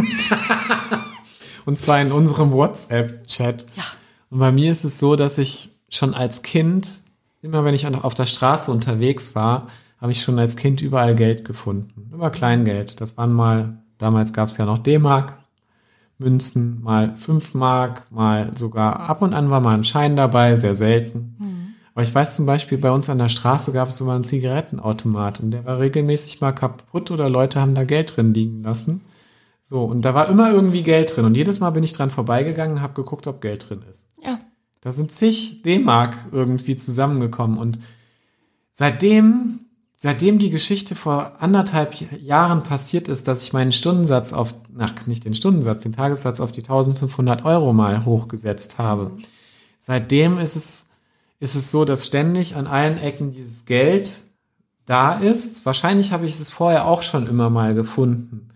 Und 1.65 1.77
zwar 1.77 2.01
in 2.01 2.12
unserem 2.12 2.51
WhatsApp-Chat. 2.51 3.65
Ja. 3.75 3.83
Und 4.29 4.39
bei 4.39 4.51
mir 4.51 4.71
ist 4.71 4.83
es 4.83 4.98
so, 5.00 5.15
dass 5.15 5.38
ich 5.38 5.69
schon 5.89 6.13
als 6.13 6.41
Kind, 6.41 7.01
immer 7.42 7.63
wenn 7.63 7.75
ich 7.75 7.85
auf 7.87 8.13
der 8.13 8.25
Straße 8.25 8.72
unterwegs 8.72 9.35
war, 9.35 9.68
habe 10.00 10.11
ich 10.11 10.22
schon 10.22 10.39
als 10.39 10.55
Kind 10.55 10.81
überall 10.81 11.16
Geld 11.16 11.46
gefunden. 11.46 12.09
Immer 12.11 12.31
Kleingeld. 12.31 13.00
Das 13.00 13.18
waren 13.18 13.31
mal, 13.33 13.77
damals 14.00 14.33
gab 14.33 14.50
es 14.50 14.57
ja 14.57 14.66
noch 14.66 14.79
D-Mark, 14.79 15.37
Münzen, 16.18 16.81
mal 16.81 17.16
5 17.16 17.53
Mark, 17.53 18.07
mal 18.11 18.51
sogar 18.57 19.01
ab 19.01 19.22
und 19.22 19.33
an 19.33 19.50
war 19.51 19.59
mal 19.59 19.75
ein 19.75 19.83
Schein 19.83 20.16
dabei, 20.16 20.55
sehr 20.55 20.75
selten. 20.75 21.71
Aber 21.94 22.04
ich 22.04 22.14
weiß 22.14 22.36
zum 22.36 22.46
Beispiel, 22.46 22.77
bei 22.77 22.92
uns 22.92 23.10
an 23.10 23.18
der 23.18 23.30
Straße 23.30 23.74
gab 23.74 23.90
es 23.90 24.00
immer 24.00 24.14
einen 24.14 24.24
Zigarettenautomat 24.24 25.42
und 25.42 25.51
der 25.51 25.66
war 25.66 25.80
regelmäßig 25.80 26.40
mal 26.40 26.54
kaputt 26.54 27.12
oder 27.12 27.30
Leute 27.30 27.60
haben 27.60 27.75
da 27.75 27.84
Geld 27.84 28.16
drin 28.16 28.34
liegen 28.34 28.64
lassen. 28.64 29.01
So, 29.62 29.84
und 29.84 30.01
da 30.04 30.14
war 30.14 30.30
immer 30.30 30.51
irgendwie 30.51 30.84
Geld 30.84 31.16
drin 31.16 31.25
und 31.25 31.36
jedes 31.36 31.60
Mal 31.60 31.70
bin 31.72 31.84
ich 31.84 31.94
dran 31.94 32.10
vorbeigegangen 32.10 32.77
und 32.77 32.82
habe 32.82 32.94
geguckt, 32.94 33.27
ob 33.27 33.42
Geld 33.42 33.70
drin 33.70 33.84
ist. 33.90 34.08
Ja. 34.24 34.40
Da 34.82 34.92
sind 34.92 35.12
zig 35.12 35.62
D-Mark 35.64 36.16
irgendwie 36.32 36.75
zusammengekommen 36.75 37.58
und 37.58 37.77
seitdem, 38.72 39.60
seitdem 39.96 40.40
die 40.40 40.50
Geschichte 40.50 40.96
vor 40.96 41.34
anderthalb 41.40 41.94
Jahren 42.22 42.64
passiert 42.64 43.08
ist, 43.08 43.27
dass 43.27 43.44
ich 43.44 43.54
meinen 43.54 43.72
Stundensatz 43.72 44.34
auf, 44.34 44.56
ach, 44.80 45.06
nicht 45.06 45.25
den 45.25 45.36
Stundensatz, 45.36 45.84
den 45.84 45.94
Tagessatz 45.94 46.40
auf 46.40 46.51
die 46.51 46.62
1500 46.62 47.46
Euro 47.46 47.74
mal 47.74 48.06
hochgesetzt 48.06 48.77
habe. 48.80 49.12
Seitdem 49.77 50.40
ist 50.40 50.56
es, 50.56 50.86
ist 51.42 51.56
es 51.56 51.72
so, 51.72 51.84
dass 51.84 52.06
ständig 52.06 52.56
an 52.56 52.68
allen 52.68 52.98
Ecken 53.00 53.32
dieses 53.32 53.66
Geld 53.66 54.24
da 54.86 55.16
ist. 55.16 55.66
Wahrscheinlich 55.66 56.14
habe 56.14 56.25
ich 56.25 56.40
es 56.40 56.51
vorher 56.51 56.86
auch 56.86 57.01
schon 57.01 57.27
immer 57.27 57.50
mal 57.50 57.74
gefunden. 57.74 58.48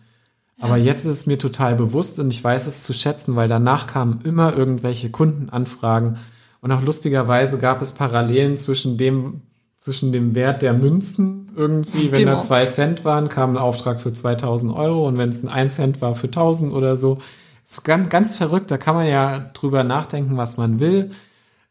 Aber 0.58 0.78
jetzt 0.78 1.04
ist 1.06 1.12
es 1.12 1.26
mir 1.26 1.38
total 1.38 1.76
bewusst 1.76 2.18
und 2.20 2.32
ich 2.32 2.42
weiß 2.42 2.66
es 2.68 2.84
zu 2.84 2.94
schätzen, 2.94 3.36
weil 3.36 3.50
danach 3.50 3.88
kamen 3.88 4.22
immer 4.24 4.56
irgendwelche 4.56 5.10
Kundenanfragen 5.10 6.18
und 6.62 6.72
auch 6.72 6.82
lustigerweise 6.82 7.58
gab 7.58 7.82
es 7.82 7.92
Parallelen 7.92 8.58
zwischen 8.58 8.98
dem, 8.98 9.42
zwischen 9.78 10.12
dem 10.12 10.34
Wert 10.34 10.62
der 10.62 10.74
Münzen 10.74 11.52
irgendwie, 11.56 12.12
wenn 12.12 12.20
Dem 12.20 12.28
da 12.28 12.40
zwei 12.40 12.66
Cent 12.66 13.04
waren, 13.04 13.30
kam 13.30 13.54
ein 13.54 13.58
Auftrag 13.58 14.00
für 14.00 14.14
2000 14.14 14.74
Euro 14.74 15.08
und 15.08 15.18
wenn 15.18 15.30
es 15.30 15.44
ein 15.44 15.50
1 15.50 15.76
Cent 15.76 16.02
war 16.02 16.16
für 16.16 16.28
1000 16.28 16.74
oder 16.74 16.96
so. 16.98 17.20
So 17.64 17.82
ganz, 17.84 18.10
ganz 18.10 18.36
verrückt, 18.36 18.72
da 18.72 18.78
kann 18.78 18.96
man 18.96 19.08
ja 19.08 19.52
drüber 19.54 19.84
nachdenken, 19.84 20.38
was 20.38 20.58
man 20.58 20.80
will. 20.80 21.12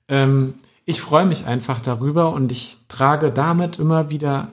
Ähm, 0.09 0.55
ich 0.87 1.01
freue 1.01 1.27
mich 1.27 1.47
einfach 1.47 1.81
darüber 1.81 2.33
und 2.33 2.53
ich 2.53 2.79
trage 2.89 3.31
damit 3.31 3.79
immer 3.79 4.11
wieder 4.11 4.49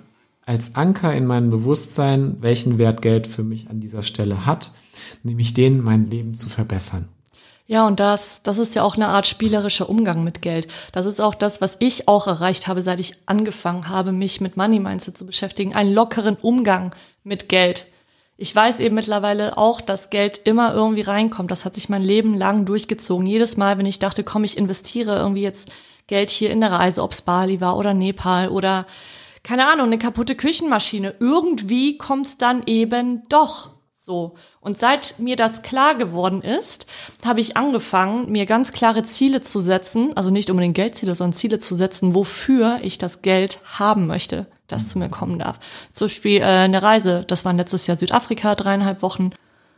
als 0.45 0.75
Anker 0.75 1.13
in 1.13 1.25
mein 1.25 1.49
Bewusstsein, 1.49 2.37
welchen 2.39 2.77
Wert 2.77 3.01
Geld 3.01 3.27
für 3.27 3.43
mich 3.43 3.69
an 3.69 3.79
dieser 3.79 4.03
Stelle 4.03 4.45
hat, 4.45 4.71
nämlich 5.23 5.53
den, 5.53 5.81
mein 5.81 6.09
Leben 6.09 6.33
zu 6.33 6.49
verbessern. 6.49 7.07
Ja, 7.67 7.87
und 7.87 8.01
das, 8.01 8.43
das 8.43 8.57
ist 8.57 8.75
ja 8.75 8.83
auch 8.83 8.95
eine 8.95 9.07
Art 9.07 9.27
spielerischer 9.27 9.89
Umgang 9.89 10.25
mit 10.25 10.41
Geld. 10.41 10.67
Das 10.91 11.05
ist 11.05 11.21
auch 11.21 11.35
das, 11.35 11.61
was 11.61 11.77
ich 11.79 12.07
auch 12.07 12.27
erreicht 12.27 12.67
habe, 12.67 12.81
seit 12.81 12.99
ich 12.99 13.15
angefangen 13.27 13.87
habe, 13.87 14.11
mich 14.11 14.41
mit 14.41 14.57
Money 14.57 14.79
Mindset 14.79 15.17
zu 15.17 15.25
beschäftigen. 15.25 15.73
Einen 15.73 15.93
lockeren 15.93 16.35
Umgang 16.35 16.93
mit 17.23 17.47
Geld. 17.47 17.87
Ich 18.35 18.53
weiß 18.53 18.81
eben 18.81 18.95
mittlerweile 18.95 19.57
auch, 19.57 19.79
dass 19.79 20.09
Geld 20.09 20.41
immer 20.43 20.73
irgendwie 20.73 21.03
reinkommt. 21.03 21.49
Das 21.49 21.63
hat 21.63 21.75
sich 21.75 21.87
mein 21.87 22.01
Leben 22.01 22.33
lang 22.33 22.65
durchgezogen. 22.65 23.25
Jedes 23.25 23.55
Mal, 23.55 23.77
wenn 23.77 23.85
ich 23.85 23.99
dachte, 23.99 24.25
komm, 24.25 24.43
ich 24.43 24.57
investiere 24.57 25.15
irgendwie 25.15 25.43
jetzt 25.43 25.69
Geld 26.11 26.29
hier 26.29 26.51
in 26.51 26.59
der 26.59 26.73
Reise, 26.73 27.01
ob's 27.01 27.21
Bali 27.21 27.61
war 27.61 27.77
oder 27.77 27.93
Nepal 27.93 28.49
oder 28.49 28.85
keine 29.43 29.65
Ahnung, 29.67 29.87
eine 29.87 29.97
kaputte 29.97 30.35
Küchenmaschine. 30.35 31.15
Irgendwie 31.19 31.97
kommt's 31.97 32.37
dann 32.37 32.63
eben 32.65 33.23
doch. 33.29 33.69
So. 33.95 34.35
Und 34.59 34.77
seit 34.77 35.19
mir 35.19 35.37
das 35.37 35.61
klar 35.61 35.95
geworden 35.95 36.41
ist, 36.41 36.85
habe 37.23 37.39
ich 37.39 37.55
angefangen, 37.55 38.29
mir 38.29 38.45
ganz 38.45 38.73
klare 38.73 39.03
Ziele 39.03 39.39
zu 39.39 39.61
setzen, 39.61 40.17
also 40.17 40.31
nicht 40.31 40.49
unbedingt 40.49 40.75
Geldziele, 40.75 41.15
sondern 41.15 41.33
Ziele 41.33 41.59
zu 41.59 41.75
setzen, 41.75 42.13
wofür 42.13 42.79
ich 42.81 42.97
das 42.97 43.21
Geld 43.21 43.61
haben 43.63 44.05
möchte, 44.05 44.47
das 44.67 44.89
zu 44.89 44.99
mir 44.99 45.07
kommen 45.07 45.39
darf. 45.39 45.59
Zum 45.93 46.07
Beispiel 46.07 46.41
äh, 46.41 46.43
eine 46.43 46.83
Reise, 46.83 47.23
das 47.25 47.45
war 47.45 47.53
letztes 47.53 47.87
Jahr 47.87 47.95
Südafrika, 47.95 48.55
dreieinhalb 48.55 49.01
Wochen. 49.01 49.31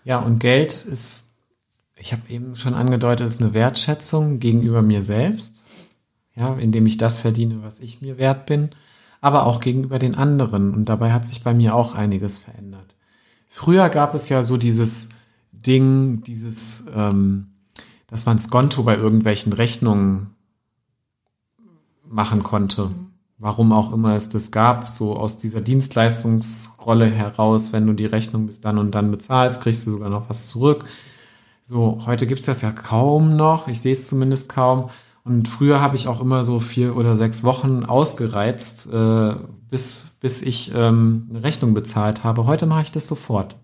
Ja, 0.04 0.17
und 0.19 0.39
Geld 0.39 0.74
ist, 0.84 1.26
ich 1.96 2.12
habe 2.12 2.24
eben 2.28 2.56
schon 2.56 2.74
angedeutet, 2.74 3.28
ist 3.28 3.39
eine 3.39 3.54
Wertschätzung 3.54 4.39
gegenüber 4.39 4.82
mir 4.82 5.04
selbst, 5.04 5.63
ja, 6.36 6.54
indem 6.56 6.86
ich 6.86 6.98
das 6.98 7.17
verdiene, 7.17 7.62
was 7.62 7.80
ich 7.80 8.02
mir 8.02 8.17
wert 8.17 8.46
bin, 8.46 8.69
aber 9.22 9.46
auch 9.46 9.60
gegenüber 9.60 10.00
den 10.00 10.15
anderen. 10.15 10.74
Und 10.74 10.86
dabei 10.86 11.12
hat 11.12 11.26
sich 11.26 11.43
bei 11.43 11.54
mir 11.54 11.76
auch 11.76 11.96
einiges 11.96 12.38
verändert. 12.38 12.96
Früher 13.48 13.89
gab 13.89 14.15
es 14.15 14.30
ja 14.30 14.43
so 14.43 14.58
dieses 14.58 15.10
Ding, 15.52 16.24
dieses, 16.24 16.86
ähm, 16.96 17.52
dass 18.08 18.26
man 18.26 18.39
Skonto 18.39 18.84
bei 18.84 18.98
irgendwelchen 18.98 19.54
Rechnungen 19.54 20.32
machen 22.04 22.43
konnte. 22.43 22.91
Warum 23.38 23.74
auch 23.74 23.91
immer 23.91 24.15
es 24.15 24.30
das 24.30 24.52
gab, 24.52 24.88
so 24.88 25.15
aus 25.17 25.38
dieser 25.38 25.62
Dienstleistungsrolle 25.62 27.10
heraus, 27.10 27.74
wenn 27.74 27.88
du 27.88 27.93
die 27.93 28.06
Rechnung 28.06 28.46
bis 28.46 28.62
dann 28.62 28.78
und 28.78 28.91
dann 28.91 29.12
bezahlst, 29.12 29.62
kriegst 29.62 29.86
du 29.86 29.91
sogar 29.91 30.10
noch 30.10 30.30
was 30.30 30.48
zurück. 30.48 30.86
So, 31.63 32.06
heute 32.06 32.28
gibt's 32.28 32.46
das 32.46 32.62
ja 32.62 32.72
kaum 32.72 33.30
noch, 33.30 33.67
ich 33.67 33.82
sehe 33.82 33.93
es 33.93 34.08
zumindest 34.08 34.50
kaum. 34.50 34.89
Und 35.25 35.47
früher 35.47 35.79
habe 35.79 35.95
ich 35.95 36.07
auch 36.07 36.19
immer 36.19 36.43
so 36.43 36.59
vier 36.59 36.97
oder 36.97 37.15
sechs 37.15 37.43
Wochen 37.43 37.86
ausgereizt, 37.86 38.91
äh, 38.91 39.36
bis, 39.69 40.05
bis 40.19 40.41
ich 40.41 40.73
ähm, 40.75 41.27
eine 41.29 41.43
Rechnung 41.43 41.73
bezahlt 41.73 42.23
habe. 42.23 42.45
Heute 42.45 42.65
mache 42.65 42.81
ich 42.81 42.91
das 42.91 43.07
sofort. 43.07 43.55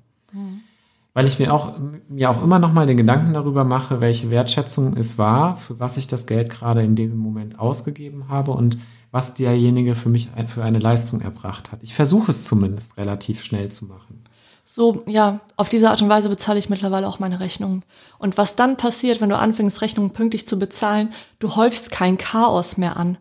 Weil 1.13 1.25
ich 1.25 1.39
mir 1.39 1.53
auch, 1.53 1.73
mir 2.07 2.29
auch 2.29 2.41
immer 2.41 2.59
noch 2.59 2.71
mal 2.71 2.87
den 2.87 2.95
Gedanken 2.95 3.33
darüber 3.33 3.63
mache, 3.63 3.99
welche 3.99 4.29
Wertschätzung 4.29 4.95
es 4.95 5.17
war, 5.17 5.57
für 5.57 5.79
was 5.79 5.97
ich 5.97 6.07
das 6.07 6.27
Geld 6.27 6.49
gerade 6.49 6.83
in 6.83 6.95
diesem 6.95 7.19
Moment 7.19 7.59
ausgegeben 7.59 8.29
habe 8.29 8.51
und 8.51 8.77
was 9.11 9.33
derjenige 9.33 9.95
für 9.95 10.09
mich 10.09 10.29
ein, 10.35 10.47
für 10.47 10.63
eine 10.63 10.79
Leistung 10.79 11.19
erbracht 11.19 11.71
hat. 11.71 11.79
Ich 11.81 11.93
versuche 11.93 12.31
es 12.31 12.45
zumindest 12.45 12.97
relativ 12.97 13.43
schnell 13.43 13.69
zu 13.69 13.85
machen. 13.85 14.23
So, 14.71 15.01
ja, 15.07 15.39
auf 15.55 15.67
diese 15.67 15.89
Art 15.89 15.99
und 16.03 16.09
Weise 16.09 16.29
bezahle 16.29 16.59
ich 16.59 16.69
mittlerweile 16.69 17.07
auch 17.07 17.17
meine 17.17 17.39
Rechnungen. 17.39 17.83
Und 18.19 18.37
was 18.37 18.55
dann 18.55 18.77
passiert, 18.77 19.19
wenn 19.19 19.29
du 19.29 19.35
anfängst, 19.35 19.81
Rechnungen 19.81 20.11
pünktlich 20.11 20.45
zu 20.45 20.59
bezahlen, 20.59 21.09
du 21.39 21.55
häufst 21.55 21.89
kein 21.89 22.19
Chaos 22.19 22.77
mehr 22.77 22.95
an. 22.95 23.17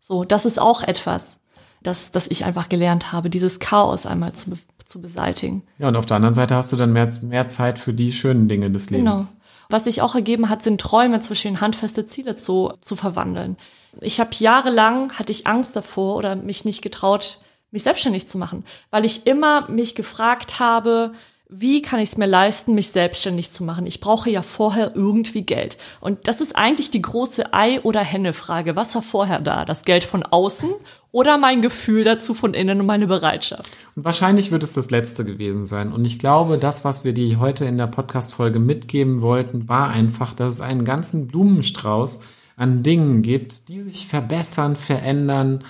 So, 0.00 0.24
das 0.24 0.44
ist 0.44 0.58
auch 0.60 0.82
etwas, 0.82 1.38
das, 1.82 2.12
das 2.12 2.26
ich 2.26 2.44
einfach 2.44 2.68
gelernt 2.68 3.10
habe, 3.10 3.30
dieses 3.30 3.58
Chaos 3.58 4.04
einmal 4.04 4.34
zu, 4.34 4.52
zu 4.84 5.00
beseitigen. 5.00 5.62
Ja, 5.78 5.88
und 5.88 5.96
auf 5.96 6.04
der 6.04 6.16
anderen 6.16 6.34
Seite 6.34 6.56
hast 6.56 6.70
du 6.74 6.76
dann 6.76 6.92
mehr, 6.92 7.10
mehr 7.22 7.48
Zeit 7.48 7.78
für 7.78 7.94
die 7.94 8.12
schönen 8.12 8.46
Dinge 8.46 8.70
des 8.70 8.90
Lebens. 8.90 9.10
Genau. 9.10 9.26
Was 9.70 9.84
sich 9.84 10.02
auch 10.02 10.14
ergeben 10.14 10.50
hat, 10.50 10.62
sind 10.62 10.78
Träume 10.78 11.20
zwischen 11.20 11.62
handfeste 11.62 12.04
Ziele 12.04 12.36
zu, 12.36 12.74
zu 12.82 12.96
verwandeln. 12.96 13.56
Ich 14.02 14.20
habe 14.20 14.30
jahrelang, 14.34 15.14
hatte 15.14 15.32
ich 15.32 15.46
Angst 15.46 15.74
davor 15.74 16.16
oder 16.16 16.36
mich 16.36 16.66
nicht 16.66 16.82
getraut, 16.82 17.38
mich 17.72 17.82
selbstständig 17.82 18.28
zu 18.28 18.38
machen, 18.38 18.64
weil 18.90 19.04
ich 19.04 19.26
immer 19.26 19.68
mich 19.68 19.94
gefragt 19.94 20.60
habe, 20.60 21.12
wie 21.54 21.82
kann 21.82 22.00
ich 22.00 22.10
es 22.10 22.16
mir 22.16 22.26
leisten, 22.26 22.74
mich 22.74 22.88
selbstständig 22.88 23.50
zu 23.50 23.62
machen? 23.62 23.84
Ich 23.84 24.00
brauche 24.00 24.30
ja 24.30 24.40
vorher 24.40 24.92
irgendwie 24.94 25.42
Geld. 25.42 25.76
Und 26.00 26.26
das 26.26 26.40
ist 26.40 26.56
eigentlich 26.56 26.90
die 26.90 27.02
große 27.02 27.52
Ei- 27.52 27.80
oder 27.82 28.00
Henne-Frage. 28.00 28.74
Was 28.74 28.94
war 28.94 29.02
vorher 29.02 29.38
da? 29.38 29.66
Das 29.66 29.84
Geld 29.84 30.02
von 30.02 30.22
außen 30.22 30.70
oder 31.10 31.36
mein 31.36 31.60
Gefühl 31.60 32.04
dazu 32.04 32.32
von 32.32 32.54
innen 32.54 32.80
und 32.80 32.86
meine 32.86 33.06
Bereitschaft? 33.06 33.70
Und 33.94 34.06
wahrscheinlich 34.06 34.50
wird 34.50 34.62
es 34.62 34.72
das 34.72 34.90
letzte 34.90 35.26
gewesen 35.26 35.66
sein. 35.66 35.92
Und 35.92 36.06
ich 36.06 36.18
glaube, 36.18 36.56
das, 36.56 36.86
was 36.86 37.04
wir 37.04 37.12
dir 37.12 37.38
heute 37.38 37.66
in 37.66 37.76
der 37.76 37.86
Podcast-Folge 37.86 38.58
mitgeben 38.58 39.20
wollten, 39.20 39.68
war 39.68 39.90
einfach, 39.90 40.32
dass 40.32 40.54
es 40.54 40.60
einen 40.62 40.86
ganzen 40.86 41.26
Blumenstrauß 41.26 42.20
an 42.56 42.82
Dingen 42.82 43.20
gibt, 43.20 43.68
die 43.68 43.80
sich 43.80 44.06
verbessern, 44.06 44.74
verändern, 44.74 45.62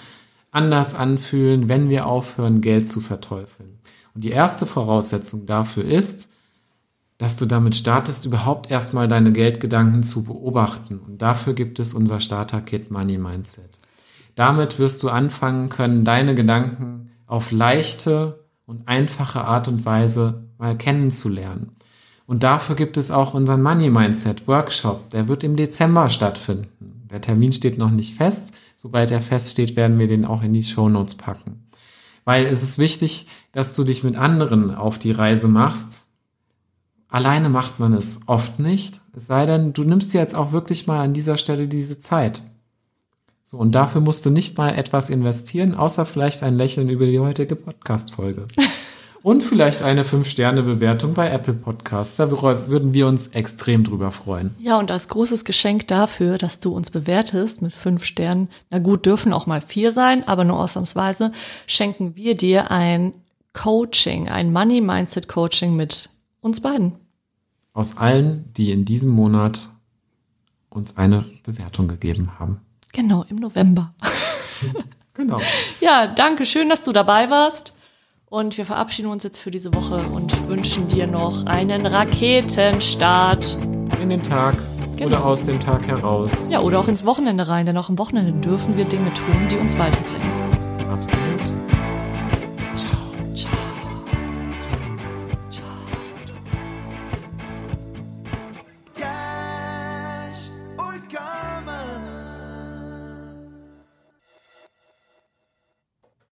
anders 0.53 0.95
anfühlen, 0.95 1.69
wenn 1.69 1.89
wir 1.89 2.07
aufhören, 2.07 2.61
Geld 2.61 2.89
zu 2.89 3.01
verteufeln. 3.01 3.81
Und 4.15 4.23
die 4.23 4.31
erste 4.31 4.67
Voraussetzung 4.67 5.47
dafür 5.47 5.85
ist, 5.85 6.31
dass 7.19 7.37
du 7.37 7.47
damit 7.47 7.75
startest, 7.75 8.27
überhaupt 8.27 8.71
erstmal 8.71 9.09
deine 9.09 9.33
Geldgedanken 9.33 10.03
zu 10.03 10.25
beobachten. 10.25 10.99
Und 10.99 11.23
dafür 11.23 11.55
gibt 11.55 11.79
es 11.79 11.95
unser 11.95 12.21
Starter-Kit 12.21 12.91
Money 12.91 13.19
Mindset. 13.19 13.79
Damit 14.35 14.79
wirst 14.79 15.03
du 15.03 15.09
anfangen 15.09 15.69
können, 15.69 16.05
deine 16.05 16.35
Gedanken 16.35 17.11
auf 17.27 17.53
leichte 17.53 18.45
und 18.67 18.89
einfache 18.89 19.45
Art 19.45 19.69
und 19.69 19.85
Weise 19.85 20.45
mal 20.59 20.77
kennenzulernen. 20.77 21.77
Und 22.27 22.43
dafür 22.43 22.77
gibt 22.77 22.97
es 22.97 23.11
auch 23.11 23.35
unseren 23.35 23.63
Money 23.63 23.91
Mindset 23.91 24.47
Workshop. 24.49 25.11
Der 25.11 25.29
wird 25.29 25.45
im 25.45 25.57
Dezember 25.57 26.11
stattfinden. 26.11 26.92
Der 27.13 27.21
Termin 27.21 27.53
steht 27.53 27.77
noch 27.77 27.91
nicht 27.91 28.15
fest. 28.15 28.53
Sobald 28.75 29.11
er 29.11 29.21
feststeht, 29.21 29.77
werden 29.77 29.99
wir 29.99 30.09
den 30.09 30.25
auch 30.25 30.43
in 30.43 30.55
die 30.55 30.65
Show 30.65 30.89
Notes 30.89 31.15
packen. 31.15 31.69
Weil 32.25 32.47
es 32.47 32.63
ist 32.63 32.79
wichtig, 32.79 33.27
dass 33.53 33.75
du 33.75 33.85
dich 33.85 34.03
mit 34.03 34.17
anderen 34.17 34.75
auf 34.75 34.99
die 34.99 35.13
Reise 35.13 35.47
machst. 35.47 36.09
Alleine 37.09 37.51
macht 37.51 37.79
man 37.79 37.93
es 37.93 38.21
oft 38.27 38.59
nicht. 38.59 39.03
Es 39.15 39.27
sei 39.27 39.45
denn, 39.45 39.75
du 39.75 39.85
nimmst 39.85 40.15
dir 40.15 40.21
jetzt 40.23 40.35
auch 40.35 40.53
wirklich 40.53 40.87
mal 40.87 41.01
an 41.01 41.13
dieser 41.13 41.37
Stelle 41.37 41.69
diese 41.69 41.99
Zeit. 41.99 42.45
So, 43.43 43.59
und 43.59 43.75
dafür 43.75 44.01
musst 44.01 44.25
du 44.25 44.31
nicht 44.31 44.57
mal 44.57 44.71
etwas 44.71 45.11
investieren, 45.11 45.75
außer 45.75 46.07
vielleicht 46.07 46.43
ein 46.43 46.57
Lächeln 46.57 46.89
über 46.89 47.05
die 47.05 47.21
heutige 47.21 47.57
Podcast-Folge. 47.57 48.47
und 49.23 49.43
vielleicht 49.43 49.83
eine 49.83 50.05
5-Sterne-Bewertung 50.05 51.15
bei 51.15 51.31
Apple 51.31 51.55
Podcasts. 51.55 52.15
Da 52.15 52.31
würden 52.31 52.93
wir 52.93 53.07
uns 53.07 53.29
extrem 53.29 53.85
drüber 53.85 54.11
freuen. 54.11 54.55
Ja, 54.59 54.79
und 54.79 54.91
als 54.91 55.09
großes 55.09 55.45
Geschenk 55.45 55.89
dafür, 55.89 56.39
dass 56.39 56.61
du 56.61 56.75
uns 56.75 56.91
bewertest 56.91 57.63
mit 57.63 57.73
fünf 57.73 58.05
Sternen, 58.05 58.49
na 58.71 58.79
gut, 58.79 59.07
dürfen 59.07 59.33
auch 59.33 59.47
mal 59.47 59.61
vier 59.61 59.93
sein, 59.93 60.27
aber 60.27 60.45
nur 60.45 60.59
ausnahmsweise, 60.59 61.33
schenken 61.67 62.17
wir 62.17 62.37
dir 62.37 62.71
ein 62.71 63.13
Coaching, 63.53 64.29
ein 64.29 64.53
Money 64.53 64.81
Mindset 64.81 65.29
Coaching 65.29 65.77
mit 65.77 66.11
uns 66.41 66.61
beiden. 66.61 66.93
Aus 67.75 67.97
allen, 67.97 68.53
die 68.57 68.71
in 68.71 68.85
diesem 68.85 69.11
Monat 69.11 69.69
uns 70.69 70.97
eine 70.97 71.25
Bewertung 71.43 71.89
gegeben 71.89 72.39
haben. 72.39 72.61
Genau, 72.93 73.25
im 73.29 73.37
November. 73.37 73.95
genau. 75.15 75.39
Ja, 75.81 76.07
danke. 76.07 76.47
Schön, 76.47 76.69
dass 76.69 76.85
du 76.85 76.93
dabei 76.93 77.29
warst. 77.29 77.75
Und 78.33 78.57
wir 78.57 78.65
verabschieden 78.65 79.11
uns 79.11 79.25
jetzt 79.25 79.37
für 79.37 79.51
diese 79.51 79.75
Woche 79.75 79.97
und 80.15 80.49
wünschen 80.49 80.89
dir 80.89 81.07
noch 81.07 81.45
einen 81.45 81.85
Raketenstart. 81.85 83.59
In 84.01 84.09
den 84.09 84.23
Tag 84.23 84.57
genau. 84.97 85.19
oder 85.19 85.27
aus 85.27 85.43
dem 85.43 85.61
Tag 85.61 85.87
heraus. 85.87 86.49
Ja, 86.49 86.61
oder 86.63 86.81
auch 86.81 86.89
ins 86.89 87.05
Wochenende 87.05 87.47
rein, 87.47 87.67
denn 87.67 87.77
auch 87.77 87.91
am 87.91 87.99
Wochenende 87.99 88.33
dürfen 88.33 88.75
wir 88.79 88.87
Dinge 88.87 89.13
tun, 89.13 89.37
die 89.51 89.57
uns 89.57 89.79
weiterbringen. 89.79 90.42